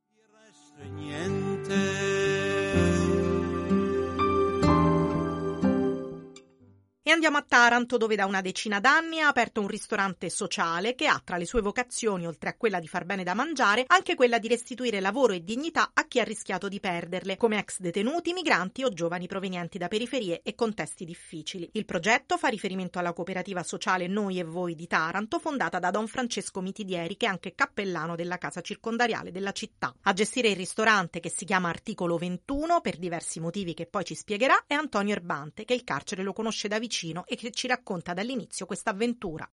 Niente. 0.97 2.04
E 7.07 7.11
andiamo 7.11 7.37
a 7.37 7.45
Taranto 7.47 7.99
dove 7.99 8.17
da 8.17 8.25
una 8.25 8.41
decina 8.41 8.81
d'anni 8.81 9.21
ha 9.21 9.29
aperto 9.29 9.61
un 9.61 9.67
ristorante 9.67 10.31
sociale 10.31 10.95
che 10.95 11.07
ha 11.07 11.21
tra 11.23 11.37
le 11.37 11.45
sue 11.45 11.61
vocazioni, 11.61 12.27
oltre 12.27 12.49
a 12.49 12.55
quella 12.57 12.81
di 12.81 12.89
far 12.89 13.05
bene 13.05 13.23
da 13.23 13.35
mangiare, 13.35 13.85
anche 13.89 14.15
quella 14.15 14.39
di 14.39 14.49
restituire 14.49 15.01
lavoro 15.01 15.35
e 15.35 15.45
dignità 15.45 15.91
a 15.93 16.07
chi 16.07 16.21
ha 16.21 16.25
rischiato 16.25 16.67
di 16.67 16.81
perderle, 16.81 17.37
come 17.37 17.59
ex 17.59 17.81
detenuti, 17.81 18.33
migranti 18.33 18.85
o 18.85 18.89
giovani 18.89 19.27
provenienti 19.27 19.77
da 19.77 19.89
periferie 19.89 20.41
e 20.43 20.55
contesti 20.55 21.05
difficili. 21.05 21.69
Il 21.73 21.85
progetto 21.85 22.39
fa 22.39 22.49
riferimento 22.49 22.99
alla 22.99 23.13
cooperativa 23.13 23.63
sociale 23.63 24.07
Noi 24.07 24.39
e 24.39 24.45
Voi 24.45 24.75
di 24.75 24.87
Taranto, 24.87 25.39
fondata 25.39 25.79
da 25.79 25.91
Don 25.91 26.07
Francesco 26.07 26.63
Mitidieri, 26.63 27.19
che 27.19 27.27
è 27.27 27.29
anche 27.29 27.55
cappellano 27.55 28.17
della 28.17 28.39
casa 28.39 28.63
circondariale 28.63 29.31
della 29.31 29.53
città. 29.53 29.95
A 30.05 30.13
gestire 30.15 30.49
il 30.49 30.57
ristorante, 30.57 31.21
che 31.21 31.29
si 31.29 31.45
chiama 31.45 31.69
Articolo 31.69 32.17
21, 32.17 32.81
per 32.81 32.97
diversi 32.97 33.41
motivi 33.41 33.75
che 33.75 33.85
poi 33.85 34.07
ci 34.07 34.15
spiegherà, 34.15 34.65
è 34.67 34.73
Antonio 34.73 35.13
Erbante, 35.13 35.67
che 35.67 35.75
il 35.75 35.85
carcere 35.85 36.23
lo 36.23 36.33
conosce 36.33 36.67
da 36.67 36.79
vicino 36.79 36.93
vicino 36.95 37.25
e 37.27 37.35
che 37.35 37.51
ci 37.51 37.67
racconta 37.67 38.15
dall'inizio 38.15 38.67
questa 38.67 38.91
avventura. 38.91 39.49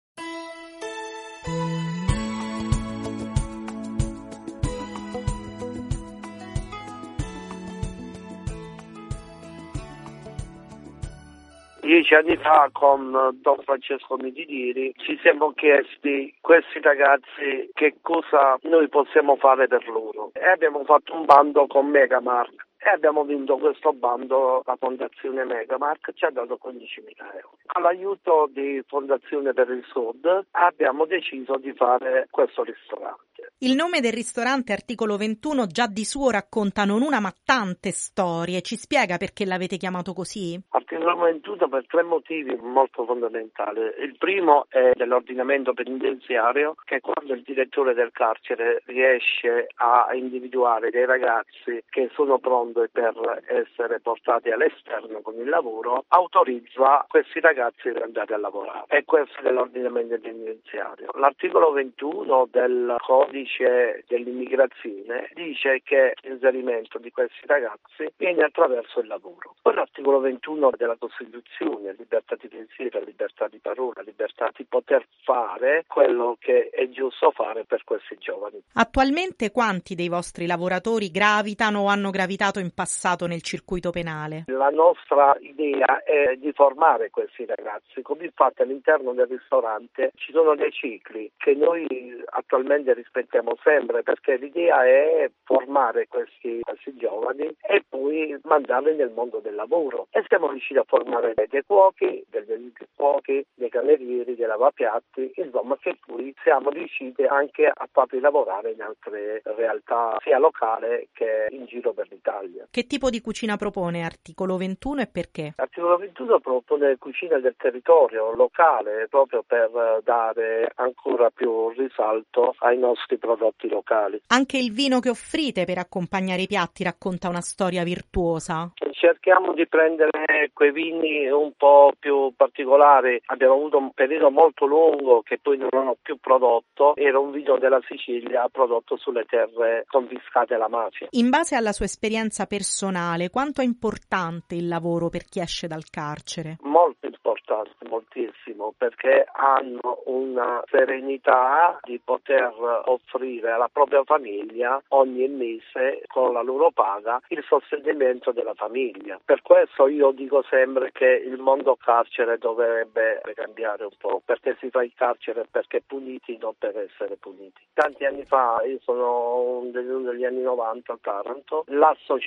Dieci 11.82 12.15
anni 12.15 12.36
fa 12.36 12.70
con 12.74 13.12
Don 13.41 13.60
Francesco 13.63 14.17
Mitidiri 14.17 14.94
ci 14.98 15.17
siamo 15.22 15.53
chiesti 15.53 16.36
questi 16.41 16.82
ragazzi 16.82 17.70
che 17.74 18.00
cosa 18.01 18.58
noi 18.63 18.89
possiamo 18.89 19.38
fare 19.38 19.67
per 19.67 19.88
loro 19.88 20.32
e 20.34 20.46
abbiamo 20.50 20.84
fatto 20.84 21.13
un 21.13 21.24
bando 21.24 21.65
con 21.65 21.88
Megamark 21.88 22.66
e 22.88 22.89
abbiamo 22.89 23.25
vinto 23.25 23.58
questo 23.58 23.91
bando, 23.91 24.62
la 24.65 24.77
Fondazione 24.79 25.44
Megamark 25.44 26.13
ci 26.13 26.24
ha 26.24 26.29
dato 26.29 26.58
15.000 26.63 27.36
euro. 27.36 27.58
Con 27.65 27.82
l'aiuto 27.82 28.50
di 28.50 28.82
Fondazione 28.88 29.51
per 29.51 29.70
il 29.70 29.84
Sud 29.91 30.46
abbiamo 30.51 31.06
deciso 31.06 31.58
di 31.58 31.74
fare 31.74 32.27
questo 32.32 32.63
ristorante. 32.63 33.25
Il 33.60 33.75
nome 33.75 34.00
del 34.00 34.13
ristorante 34.13 34.72
Articolo 34.72 35.17
21 35.17 35.67
già 35.67 35.88
di 35.88 36.06
suo 36.06 36.29
racconta 36.29 36.86
non 36.86 37.01
una 37.01 37.20
ma 37.20 37.34
tante 37.44 37.91
storie. 37.91 38.62
Ci 38.62 38.77
spiega 38.77 39.17
perché 39.17 39.46
l'avete 39.46 39.77
chiamato 39.77 40.13
così? 40.13 40.60
Articolo 40.70 41.15
21 41.17 41.67
per 41.67 41.86
tre 41.88 42.03
motivi 42.03 42.56
molto 42.56 43.06
fondamentali. 43.06 43.82
Il 44.00 44.15
primo 44.17 44.65
è 44.70 44.91
dell'ordinamento 44.94 45.74
penitenziario 45.74 46.75
che 46.86 47.01
quando 47.01 47.34
il 47.34 47.41
direttore 47.41 47.94
del 47.94 48.12
carcere 48.12 48.82
riesce 48.86 49.67
a 49.75 50.10
individuare 50.13 50.89
dei 50.89 51.06
ragazzi 51.06 51.84
che 51.89 52.10
sono 52.13 52.39
pronti 52.39 52.76
per 52.91 53.43
essere 53.48 54.00
portati 54.00 54.50
all'esterno 54.51 55.22
con 55.22 55.36
il 55.39 55.50
lavoro, 55.50 56.05
autorizza 56.10 57.05
questi 57.10 57.39
ragazzi 57.39 57.89
ad 57.89 57.98
andare 57.98 58.34
a 58.34 58.38
lavorare. 58.38 58.86
E 58.88 59.03
questo 59.05 59.39
è 59.39 59.41
dell'ordinamento 59.43 60.19
penitenziario. 60.19 61.10
L'articolo 61.15 61.72
21 61.72 62.48
del 62.51 62.96
codice 63.00 64.03
dell'immigrazione 64.07 65.29
dice 65.34 65.81
che 65.84 66.13
l'inserimento 66.22 66.98
di 67.00 67.12
questi 67.12 67.46
ragazzi 67.46 68.12
viene 68.17 68.43
attraverso 68.43 69.00
il 69.00 69.07
lavoro. 69.07 69.55
Poi 69.62 69.74
l'articolo 69.74 70.19
21 70.19 70.72
della 70.77 70.96
Costituzione, 70.98 71.96
libertà 71.98 72.36
di 72.39 72.48
pensiero, 72.48 73.00
libertà 73.03 73.48
di 73.48 73.60
parola, 73.60 74.01
libertà 74.01 74.51
di 74.55 74.65
poter 74.65 75.05
fare 75.24 75.86
quello 75.88 76.38
che 76.39 76.69
è 76.69 76.89
giusto 76.89 77.31
fare 77.31 77.65
per 77.65 77.84
questi 77.84 78.17
giovani. 78.19 78.62
Attualmente 78.74 79.51
quanti 79.51 79.96
dei 79.96 80.07
vostri 80.07 80.46
lavoratori 80.46 81.10
gravitano 81.10 81.81
o 81.81 81.88
hanno 81.88 82.10
gravitato 82.10 82.56
in 82.59 82.73
passato 82.73 83.27
nel 83.27 83.41
circuito 83.41 83.91
penale? 83.91 84.43
La 84.47 84.69
nostra 84.69 85.35
idea 85.39 86.03
è 86.03 86.35
di 86.37 86.51
formare 86.53 87.09
questi 87.09 87.45
ragazzi, 87.45 88.01
come 88.01 88.25
infatti 88.25 88.61
all'interno 88.61 89.13
del 89.13 89.27
ristorante 89.27 90.11
ci 90.15 90.31
sono 90.31 90.55
dei 90.55 90.71
cicli 90.71 91.31
che 91.37 91.53
noi 91.53 91.85
attualmente 92.25 92.93
rispettiamo 92.93 93.57
sempre 93.63 94.03
perché 94.03 94.37
l'idea 94.37 94.85
è 94.85 95.29
formare 95.43 96.07
questi, 96.07 96.59
questi 96.61 96.95
giovani 96.95 97.55
e 97.61 97.83
poi 97.87 98.37
mandarli 98.43 98.95
nel 98.95 99.11
mondo 99.11 99.39
del 99.39 99.55
lavoro 99.55 100.07
e 100.11 100.23
siamo 100.27 100.49
riusciti 100.49 100.79
a 100.79 100.85
formare 100.85 101.33
dei 101.35 101.63
cuochi, 101.65 102.25
aiuti 102.33 102.87
cuochi, 102.95 103.45
dei 103.53 103.69
camerieri, 103.69 104.35
dei 104.35 104.45
lavapiatti, 104.45 105.31
insomma 105.35 105.77
che 105.79 105.98
poi 106.05 106.33
siamo 106.41 106.70
riusciti 106.70 107.24
anche 107.24 107.67
a 107.67 107.87
farli 107.91 108.20
lavorare 108.20 108.72
in 108.72 108.81
altre 108.81 109.41
realtà 109.43 110.17
sia 110.22 110.37
locale 110.37 111.07
che 111.13 111.48
in 111.50 111.65
giro 111.65 111.93
per 111.93 112.07
l'Italia. 112.09 112.47
Che 112.70 112.86
tipo 112.86 113.10
di 113.10 113.22
cucina 113.22 113.57
propone 113.57 114.03
Articolo 114.03 114.57
21 114.57 115.01
e 115.01 115.07
perché? 115.07 115.53
Articolo 115.55 115.98
21 115.98 116.40
propone 116.40 116.98
cucina 116.98 117.40
del 117.40 117.55
territorio 117.57 118.33
locale 118.36 119.07
proprio 119.10 119.44
per 119.46 120.01
dare 120.03 120.72
ancora 120.75 121.29
più 121.29 121.70
risalto 121.70 122.55
ai 122.60 122.77
nostri 122.77 123.18
prodotti 123.18 123.68
locali. 123.68 124.22
Anche 124.27 124.57
il 124.57 124.72
vino 124.72 125.00
che 125.00 125.10
offrite 125.10 125.66
per 125.66 125.77
accompagnare 125.77 126.44
i 126.44 126.48
piatti 126.48 126.83
racconta 126.83 127.29
una 127.29 127.42
storia 127.42 127.83
virtuosa. 127.83 128.72
Cerchiamo 128.92 129.53
di 129.53 129.68
prendere 129.68 130.50
quei 130.53 130.72
vini 130.72 131.29
un 131.29 131.51
po' 131.55 131.92
più 131.98 132.33
particolari. 132.36 133.22
Abbiamo 133.27 133.53
avuto 133.53 133.77
un 133.77 133.92
periodo 133.92 134.31
molto 134.31 134.66
lungo 134.66 135.22
che 135.22 135.38
poi 135.40 135.57
non 135.57 135.70
hanno 135.72 135.98
più 136.01 136.18
prodotto. 136.18 136.96
Era 136.96 137.20
un 137.20 137.31
vino 137.31 137.57
della 137.57 137.79
Sicilia 137.88 138.48
prodotto 138.51 138.98
sulle 138.98 139.25
terre 139.25 139.86
confiscate 139.88 140.55
alla 140.55 140.68
mafia. 140.68 141.07
In 141.12 141.29
base 141.29 141.55
alla 141.55 141.72
sua 141.74 141.86
esperienza 141.86 142.36
personale, 142.45 143.29
quanto 143.29 143.61
è 143.61 143.63
importante 143.63 144.55
il 144.55 144.67
lavoro 144.67 145.09
per 145.09 145.23
chi 145.25 145.39
esce 145.39 145.67
dal 145.67 145.89
carcere? 145.89 146.57
Molto 146.61 147.07
importante, 147.07 147.75
moltissimo, 147.89 148.73
perché 148.77 149.25
hanno 149.31 150.03
una 150.05 150.61
serenità 150.69 151.79
di 151.83 152.00
poter 152.03 152.53
offrire 152.85 153.51
alla 153.51 153.69
propria 153.71 154.03
famiglia 154.03 154.81
ogni 154.89 155.27
mese 155.27 156.03
con 156.07 156.33
la 156.33 156.41
loro 156.41 156.71
paga 156.71 157.19
il 157.29 157.43
sostenimento 157.47 158.31
della 158.31 158.53
famiglia. 158.53 159.19
Per 159.23 159.41
questo 159.41 159.87
io 159.87 160.11
dico 160.11 160.43
sempre 160.50 160.91
che 160.91 161.07
il 161.07 161.39
mondo 161.39 161.75
carcere 161.75 162.37
dovrebbe 162.37 163.21
cambiare 163.33 163.83
un 163.85 163.95
po', 163.97 164.21
perché 164.23 164.55
si 164.59 164.69
fa 164.69 164.83
il 164.83 164.93
carcere 164.95 165.45
perché 165.50 165.81
puniti, 165.85 166.37
non 166.37 166.53
per 166.57 166.77
essere 166.77 167.15
puniti. 167.15 167.61
Tanti 167.73 168.05
anni 168.05 168.25
fa, 168.25 168.61
io 168.65 168.79
sono 168.81 169.63
degli 169.71 170.25
anni 170.25 170.41
90 170.41 170.93
a 170.93 170.97
Taranto, 171.01 171.63
l'associazione 171.67 172.26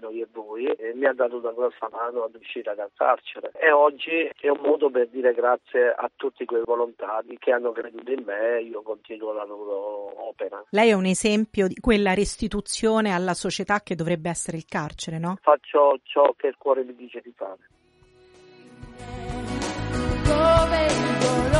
Noi 0.00 0.20
e 0.20 0.26
Voi 0.32 0.74
mi 0.94 1.04
ha 1.06 1.12
dato 1.12 1.36
una 1.36 1.52
grossa 1.52 1.88
mano 1.90 2.24
ad 2.24 2.34
uscire 2.34 2.74
dal 2.74 2.90
carcere 2.94 3.50
e 3.54 3.70
oggi 3.70 4.30
è 4.40 4.48
un 4.48 4.60
modo 4.62 4.90
per 4.90 5.08
dire 5.08 5.34
grazie 5.34 5.92
a 5.94 6.10
tutti 6.14 6.44
quei 6.44 6.62
volontari 6.64 7.36
che 7.38 7.52
hanno 7.52 7.72
creduto 7.72 8.10
in 8.10 8.22
me 8.24 8.56
e 8.56 8.62
io 8.62 8.82
continuo 8.82 9.32
la 9.32 9.44
loro 9.44 10.28
opera. 10.28 10.64
Lei 10.70 10.90
è 10.90 10.94
un 10.94 11.04
esempio 11.06 11.68
di 11.68 11.76
quella 11.80 12.14
restituzione 12.14 13.12
alla 13.12 13.34
società 13.34 13.80
che 13.80 13.94
dovrebbe 13.94 14.30
essere 14.30 14.56
il 14.56 14.64
carcere, 14.66 15.18
no? 15.18 15.36
Faccio 15.42 15.98
ciò 16.02 16.32
che 16.36 16.46
il 16.48 16.56
cuore 16.56 16.84
mi 16.84 16.94
dice 16.94 17.20
di 17.22 17.32
fare. 17.36 17.58
Dove 20.24 21.55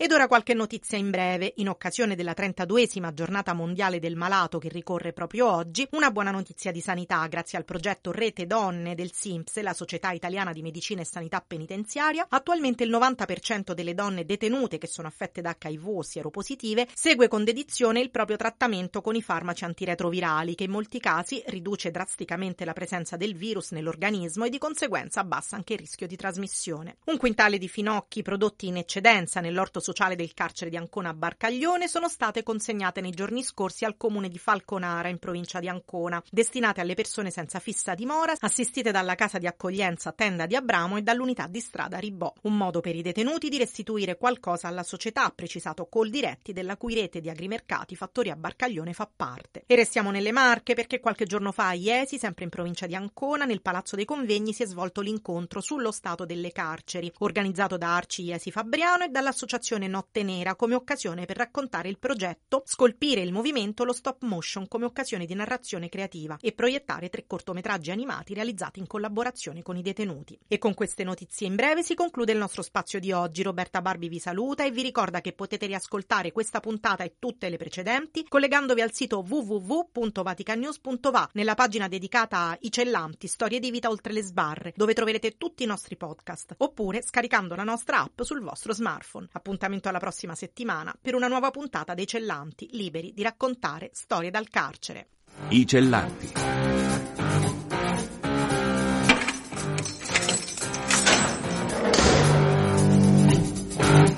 Ed 0.00 0.12
ora 0.12 0.28
qualche 0.28 0.54
notizia 0.54 0.96
in 0.96 1.10
breve. 1.10 1.54
In 1.56 1.68
occasione 1.68 2.14
della 2.14 2.30
32esima 2.30 3.12
giornata 3.12 3.52
mondiale 3.52 3.98
del 3.98 4.14
malato 4.14 4.58
che 4.58 4.68
ricorre 4.68 5.12
proprio 5.12 5.50
oggi, 5.50 5.88
una 5.90 6.12
buona 6.12 6.30
notizia 6.30 6.70
di 6.70 6.80
sanità 6.80 7.26
grazie 7.26 7.58
al 7.58 7.64
progetto 7.64 8.12
Rete 8.12 8.46
Donne 8.46 8.94
del 8.94 9.10
SIMPS, 9.12 9.60
la 9.60 9.72
Società 9.72 10.12
Italiana 10.12 10.52
di 10.52 10.62
Medicina 10.62 11.00
e 11.00 11.04
Sanità 11.04 11.42
Penitenziaria. 11.44 12.26
Attualmente 12.28 12.84
il 12.84 12.92
90% 12.92 13.72
delle 13.72 13.92
donne 13.92 14.24
detenute 14.24 14.78
che 14.78 14.86
sono 14.86 15.08
affette 15.08 15.40
da 15.40 15.56
HIV 15.60 15.88
o 15.88 16.02
sieropositive 16.02 16.86
segue 16.94 17.26
con 17.26 17.42
dedizione 17.42 17.98
il 17.98 18.12
proprio 18.12 18.36
trattamento 18.36 19.00
con 19.00 19.16
i 19.16 19.20
farmaci 19.20 19.64
antiretrovirali 19.64 20.54
che 20.54 20.62
in 20.62 20.70
molti 20.70 21.00
casi 21.00 21.42
riduce 21.46 21.90
drasticamente 21.90 22.64
la 22.64 22.72
presenza 22.72 23.16
del 23.16 23.34
virus 23.34 23.72
nell'organismo 23.72 24.44
e 24.44 24.50
di 24.50 24.58
conseguenza 24.58 25.18
abbassa 25.18 25.56
anche 25.56 25.72
il 25.72 25.80
rischio 25.80 26.06
di 26.06 26.14
trasmissione. 26.14 26.98
Un 27.06 27.16
quintale 27.16 27.58
di 27.58 27.66
finocchi 27.66 28.22
prodotti 28.22 28.68
in 28.68 28.76
eccedenza 28.76 29.40
nell'orto 29.40 29.86
sociale 29.88 30.16
del 30.16 30.34
carcere 30.34 30.68
di 30.68 30.76
Ancona 30.76 31.08
a 31.08 31.14
Barcaglione 31.14 31.88
sono 31.88 32.08
state 32.08 32.42
consegnate 32.42 33.00
nei 33.00 33.12
giorni 33.12 33.42
scorsi 33.42 33.86
al 33.86 33.96
comune 33.96 34.28
di 34.28 34.36
Falconara 34.36 35.08
in 35.08 35.18
provincia 35.18 35.60
di 35.60 35.68
Ancona, 35.68 36.22
destinate 36.30 36.82
alle 36.82 36.92
persone 36.92 37.30
senza 37.30 37.58
fissa 37.58 37.94
dimora, 37.94 38.34
assistite 38.38 38.90
dalla 38.90 39.14
casa 39.14 39.38
di 39.38 39.46
accoglienza 39.46 40.12
Tenda 40.12 40.44
di 40.44 40.56
Abramo 40.56 40.98
e 40.98 41.02
dall'unità 41.02 41.46
di 41.46 41.60
strada 41.60 41.96
Ribò. 41.96 42.30
Un 42.42 42.54
modo 42.58 42.80
per 42.80 42.96
i 42.96 43.00
detenuti 43.00 43.48
di 43.48 43.56
restituire 43.56 44.18
qualcosa 44.18 44.68
alla 44.68 44.82
società, 44.82 45.24
ha 45.24 45.30
precisato 45.30 45.86
Coldiretti, 45.86 46.52
della 46.52 46.76
cui 46.76 46.94
rete 46.94 47.22
di 47.22 47.30
agrimercati 47.30 47.96
Fattoria 47.96 48.36
Barcaglione 48.36 48.92
fa 48.92 49.08
parte. 49.10 49.62
E 49.66 49.74
restiamo 49.74 50.10
nelle 50.10 50.32
Marche 50.32 50.74
perché 50.74 51.00
qualche 51.00 51.24
giorno 51.24 51.50
fa 51.50 51.68
a 51.68 51.72
Iesi, 51.72 52.18
sempre 52.18 52.44
in 52.44 52.50
provincia 52.50 52.86
di 52.86 52.94
Ancona, 52.94 53.46
nel 53.46 53.62
Palazzo 53.62 53.96
dei 53.96 54.04
Convegni 54.04 54.52
si 54.52 54.64
è 54.64 54.66
svolto 54.66 55.00
l'incontro 55.00 55.62
sullo 55.62 55.92
stato 55.92 56.26
delle 56.26 56.52
carceri, 56.52 57.10
organizzato 57.20 57.78
da 57.78 57.96
Arci 57.96 58.24
Iesi 58.24 58.50
Fabriano 58.50 59.04
e 59.04 59.08
dall'associazione 59.08 59.76
No 59.86 59.98
Notte 59.98 60.22
Nera 60.22 60.54
come 60.54 60.76
occasione 60.76 61.24
per 61.24 61.36
raccontare 61.36 61.88
il 61.88 61.98
progetto, 61.98 62.62
scolpire 62.64 63.20
il 63.20 63.32
movimento, 63.32 63.82
lo 63.82 63.92
stop 63.92 64.22
motion 64.22 64.68
come 64.68 64.84
occasione 64.84 65.26
di 65.26 65.34
narrazione 65.34 65.88
creativa 65.88 66.38
e 66.40 66.52
proiettare 66.52 67.08
tre 67.08 67.24
cortometraggi 67.26 67.90
animati 67.90 68.32
realizzati 68.32 68.78
in 68.78 68.86
collaborazione 68.86 69.62
con 69.62 69.76
i 69.76 69.82
detenuti. 69.82 70.38
E 70.46 70.58
con 70.58 70.74
queste 70.74 71.02
notizie 71.02 71.48
in 71.48 71.56
breve 71.56 71.82
si 71.82 71.96
conclude 71.96 72.30
il 72.30 72.38
nostro 72.38 72.62
spazio 72.62 73.00
di 73.00 73.10
oggi. 73.10 73.42
Roberta 73.42 73.82
Barbi 73.82 74.08
vi 74.08 74.20
saluta 74.20 74.64
e 74.64 74.70
vi 74.70 74.82
ricorda 74.82 75.20
che 75.20 75.32
potete 75.32 75.66
riascoltare 75.66 76.30
questa 76.30 76.60
puntata 76.60 77.02
e 77.02 77.14
tutte 77.18 77.48
le 77.48 77.56
precedenti 77.56 78.24
collegandovi 78.28 78.80
al 78.80 78.92
sito 78.92 79.24
www.vaticanews.va 79.28 81.30
nella 81.32 81.56
pagina 81.56 81.88
dedicata 81.88 82.50
a 82.50 82.56
I 82.60 82.70
Cellanti, 82.70 83.26
storie 83.26 83.58
di 83.58 83.72
vita 83.72 83.90
oltre 83.90 84.12
le 84.12 84.22
sbarre, 84.22 84.72
dove 84.76 84.94
troverete 84.94 85.36
tutti 85.36 85.64
i 85.64 85.66
nostri 85.66 85.96
podcast, 85.96 86.54
oppure 86.58 87.02
scaricando 87.02 87.56
la 87.56 87.64
nostra 87.64 88.02
app 88.02 88.22
sul 88.22 88.42
vostro 88.42 88.72
smartphone. 88.72 89.26
Appuntamento 89.32 89.67
alla 89.88 89.98
prossima 89.98 90.34
settimana 90.34 90.94
per 91.00 91.14
una 91.14 91.28
nuova 91.28 91.50
puntata 91.50 91.94
dei 91.94 92.06
Cellanti, 92.06 92.68
liberi 92.72 93.12
di 93.12 93.22
raccontare 93.22 93.90
storie 93.92 94.30
dal 94.30 94.48
carcere. 94.48 95.08
I 95.50 95.66
Cellanti. 95.66 96.32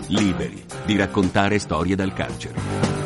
Liberi 0.09 0.65
di 0.85 0.97
raccontare 0.97 1.59
storie 1.59 1.95
dal 1.95 2.13
carcere. 2.13 3.00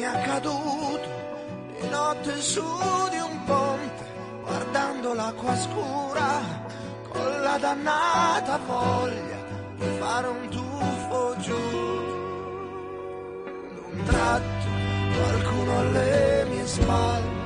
Credetemi 0.00 0.02
è 0.02 0.06
accaduto, 0.06 1.08
di 1.80 1.88
notte 1.88 2.40
su 2.40 2.62
di 3.10 3.18
un 3.18 3.44
ponte, 3.44 4.04
guardando 4.42 5.14
l'acqua 5.14 5.56
scura, 5.56 6.40
con 7.12 7.40
la 7.42 7.58
dannata 7.58 8.58
voglia 8.66 9.38
di 9.76 9.86
fare 9.98 10.26
un 10.26 10.48
tuffo 10.48 11.36
giù. 11.38 11.58
D'un 13.74 14.02
tratto 14.04 14.68
qualcuno 15.16 15.78
alle 15.78 16.46
mie 16.48 16.66
spalle, 16.66 17.38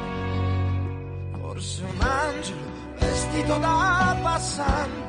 forse 1.41 1.83
un 1.83 2.01
angelo 2.01 2.73
vestito 2.99 3.57
da 3.59 4.17
passante, 4.23 5.04